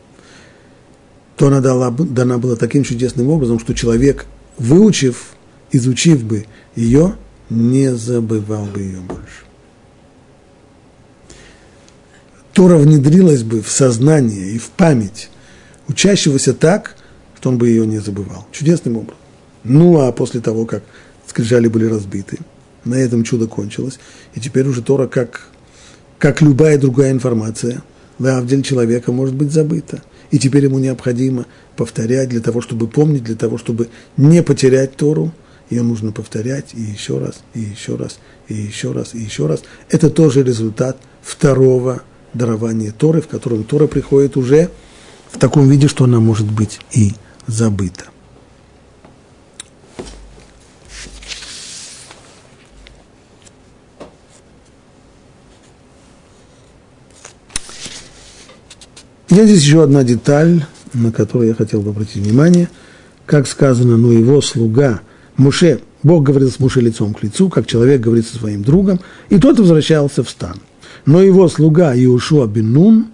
[1.35, 4.25] то она дала, дана была таким чудесным образом, что человек,
[4.57, 5.33] выучив,
[5.71, 7.17] изучив бы ее,
[7.49, 9.50] не забывал бы ее больше.
[12.53, 15.29] Тора внедрилась бы в сознание и в память
[15.87, 16.95] учащегося так,
[17.37, 18.47] что он бы ее не забывал.
[18.51, 19.17] Чудесным образом.
[19.63, 20.83] Ну, а после того, как
[21.27, 22.39] скрижали были разбиты,
[22.83, 23.99] на этом чудо кончилось,
[24.33, 25.47] и теперь уже Тора, как,
[26.17, 27.83] как любая другая информация,
[28.17, 30.03] в человека может быть забыта.
[30.29, 31.45] И теперь ему необходимо
[31.75, 35.33] повторять для того, чтобы помнить, для того, чтобы не потерять Тору.
[35.69, 39.63] Ее нужно повторять и еще раз, и еще раз, и еще раз, и еще раз.
[39.89, 42.03] Это тоже результат второго
[42.33, 44.69] дарование Торы, в котором Тора приходит уже
[45.31, 47.13] в таком виде, что она может быть и
[47.47, 48.05] забыта.
[59.29, 62.69] Есть здесь еще одна деталь, на которую я хотел бы обратить внимание.
[63.25, 65.01] Как сказано, но его слуга
[65.37, 69.37] Муше Бог говорил с Муше лицом к лицу, как человек говорит со своим другом, и
[69.37, 70.59] тот возвращался в стан.
[71.05, 73.07] Но его слуга Иушуа бен Нун,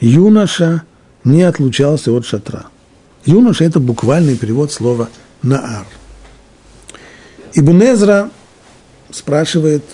[0.00, 0.82] юноша,
[1.22, 2.66] не отлучался от шатра.
[3.24, 5.08] Юноша– это буквальный перевод слова
[5.42, 5.86] «наар».
[7.54, 8.30] Ибн Эзра
[9.10, 9.84] спрашивает,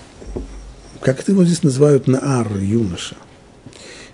[1.00, 3.16] как это его здесь называют «наар», юноша.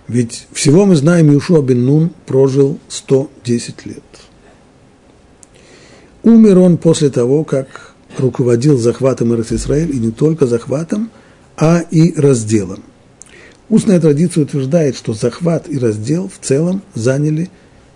[0.07, 4.03] Ведь всего мы знаем, Юшуа бен Нун прожил 110 лет.
[6.23, 11.09] Умер он после того, как руководил захватом Иерусалим, и не только захватом,
[11.57, 12.83] а и разделом.
[13.69, 17.49] Устная традиция утверждает, что захват и раздел в целом заняли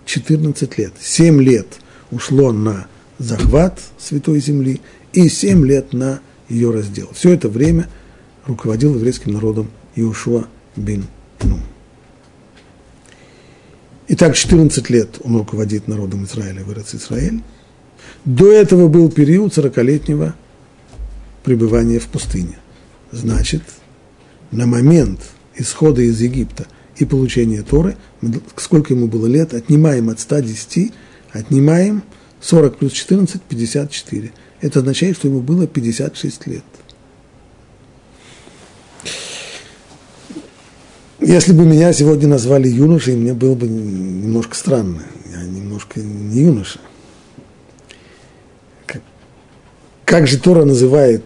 [0.04, 0.92] 14 лет.
[1.00, 1.66] 7 лет
[2.10, 2.86] ушло на
[3.18, 4.80] захват Святой Земли
[5.14, 7.08] и 7 лет на ее раздел.
[7.14, 7.88] Все это время
[8.46, 10.46] руководил еврейским народом Иушуа
[10.76, 11.06] бин
[11.42, 11.60] Нун.
[14.08, 17.42] Итак, 14 лет он руководит народом Израиля в Израиль.
[18.26, 20.34] До этого был период 40-летнего
[21.44, 22.58] пребывания в пустыне.
[23.10, 23.62] Значит,
[24.50, 25.20] на момент
[25.56, 27.96] исхода из Египта и получения Торы,
[28.56, 30.92] сколько ему было лет, отнимаем от 110,
[31.32, 32.02] отнимаем
[32.40, 34.32] 40 плюс 14, 54.
[34.60, 36.64] Это означает, что ему было 56 лет.
[41.20, 45.02] Если бы меня сегодня назвали юношей, мне было бы немножко странно.
[45.30, 46.80] Я немножко не юноша.
[50.04, 51.24] Как же Тора называет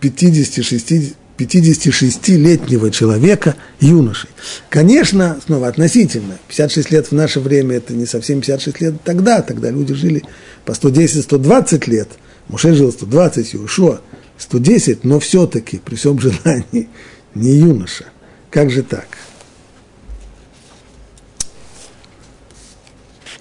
[0.00, 4.28] 56, 56-летнего человека юношей?
[4.68, 6.38] Конечно, снова относительно.
[6.48, 9.42] 56 лет в наше время– это не совсем 56 лет тогда.
[9.42, 10.24] Тогда люди жили
[10.64, 12.08] по 110-120 лет.
[12.48, 14.00] Муше жил 120, Иошуа
[14.36, 16.88] 110, но все-таки при всем желании
[17.34, 18.06] не юноша.
[18.50, 19.06] Как же так?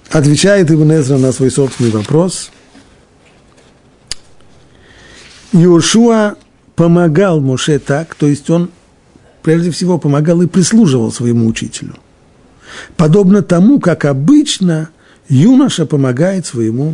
[0.10, 2.52] Отвечает Ибн Эзра на свой собственный вопрос–
[5.54, 6.36] Иошуа
[6.78, 8.70] помогал Моше так, то есть он
[9.42, 11.96] прежде всего помогал и прислуживал своему учителю.
[12.96, 14.90] Подобно тому, как обычно
[15.28, 16.94] юноша помогает своему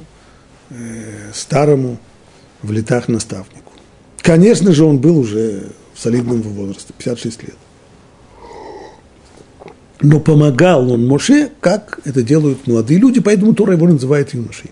[0.70, 2.00] э, старому
[2.62, 3.74] в летах наставнику.
[4.22, 5.64] Конечно же, он был уже
[5.94, 7.58] в солидном возрасте, 56 лет.
[10.02, 14.72] Но помогал он Моше, как это делают молодые люди, поэтому Тора его называет юношей.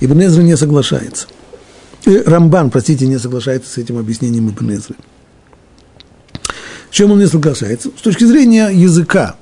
[0.00, 1.28] Ибн Эзра не соглашается.
[2.08, 4.96] Рамбан, простите, не соглашается с этим объяснением Ибн Эзры.
[6.90, 7.90] С чем он не соглашается?
[7.96, 9.36] С точки зрения языка.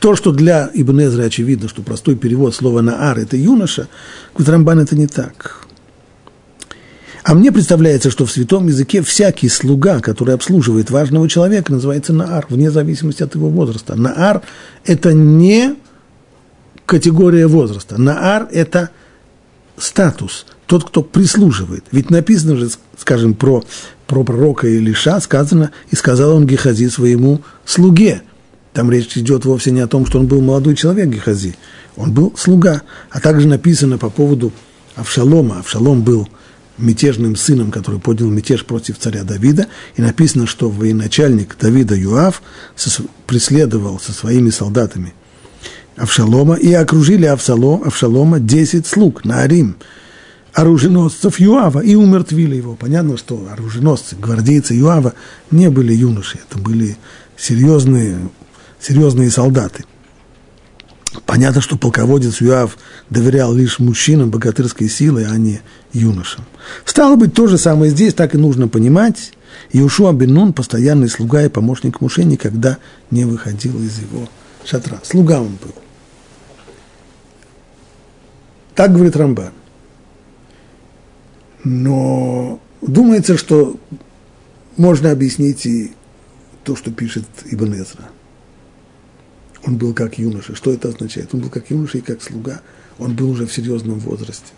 [0.00, 3.88] То, что для Ибн Эзры очевидно, что простой перевод слова «наар»– это юноша,
[4.34, 5.64] говорит Рамбан, это не так.
[7.22, 12.44] А мне представляется, что в святом языке всякий слуга, который обслуживает важного человека, называется наар,
[12.50, 13.94] вне зависимости от его возраста.
[13.94, 14.42] Наар–
[14.84, 15.76] это не
[16.84, 17.98] категория возраста.
[17.98, 18.90] Наар– это
[19.78, 21.84] статус, тот, кто прислуживает.
[21.92, 23.64] Ведь написано же, скажем, про,
[24.06, 28.22] про пророка Илиша, сказано, и сказал он Гехази своему слуге.
[28.72, 31.54] Там речь идет вовсе не о том, что он был молодой человек Гехази,
[31.96, 32.82] он был слуга.
[33.10, 34.52] А также написано по поводу
[34.96, 35.60] Авшалома.
[35.60, 36.28] Авшалом был
[36.76, 42.42] мятежным сыном, который поднял мятеж против царя Давида, и написано, что военачальник Давида Юав
[43.26, 45.14] преследовал со своими солдатами
[45.96, 49.76] Авшалома, и окружили Авшалома, Авшалома 10 слуг на Арим–
[50.54, 52.76] оруженосцев Юава и умертвили его.
[52.76, 55.14] Понятно, что оруженосцы, гвардейцы Юава
[55.50, 56.96] не были юноши, это были
[57.36, 58.16] серьезные,
[58.80, 59.84] серьезные солдаты.
[61.26, 62.76] Понятно, что полководец Юав
[63.10, 65.60] доверял лишь мужчинам богатырской силы, а не
[65.92, 66.44] юношам.
[66.84, 69.32] Стало быть, то же самое здесь, так и нужно понимать.
[69.72, 72.78] Иушуа бен Нун, постоянный слуга и помощник Муше, никогда
[73.10, 74.28] не выходил из его
[74.64, 75.00] шатра.
[75.04, 75.74] Слуга он был.
[78.74, 79.52] Так говорит Рамбан.
[81.64, 83.78] Но думается, что
[84.76, 85.92] можно объяснить и
[86.62, 88.10] то, что пишет Ибн Эзра.
[89.64, 90.54] Он был как юноша.
[90.54, 91.30] Что это означает?
[91.32, 92.60] Он был как юноша и как слуга.
[92.98, 94.52] Он был уже в серьезном возрасте.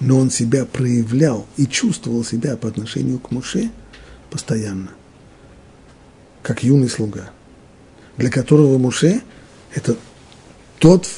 [0.00, 3.70] Но он себя проявлял и чувствовал себя по отношению к Муше
[4.30, 4.90] постоянно,
[6.42, 7.30] как юный слуга,
[8.16, 9.22] для которого Муше–
[9.74, 9.96] это
[10.78, 11.08] тот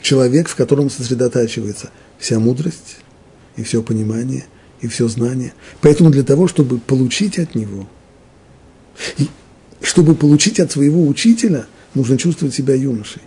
[0.00, 2.96] человек, в котором сосредотачивается вся мудрость,
[3.56, 4.44] и все понимание,
[4.80, 5.52] и все знание.
[5.80, 7.88] Поэтому для того, чтобы получить от него,
[9.18, 9.28] и
[9.82, 13.22] чтобы получить от своего учителя, нужно чувствовать себя юношей.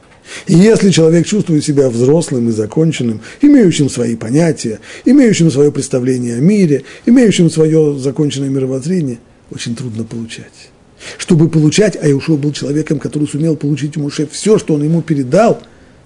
[0.46, 6.42] И если человек чувствует себя взрослым и законченным, имеющим свои понятия, имеющим свое представление о
[6.42, 9.20] мире, имеющим свое законченное мировоззрение,
[9.52, 10.70] очень трудно получать.
[11.18, 15.02] Чтобы получать, а Иошуа был человеком, который сумел получить у Муше все, что он ему
[15.02, 15.62] передал,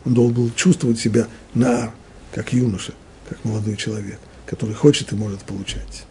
[0.05, 1.91] он должен был чувствовать себя на,
[2.33, 2.93] как юноша
[3.31, 6.03] как молодой человек, который хочет и может получать.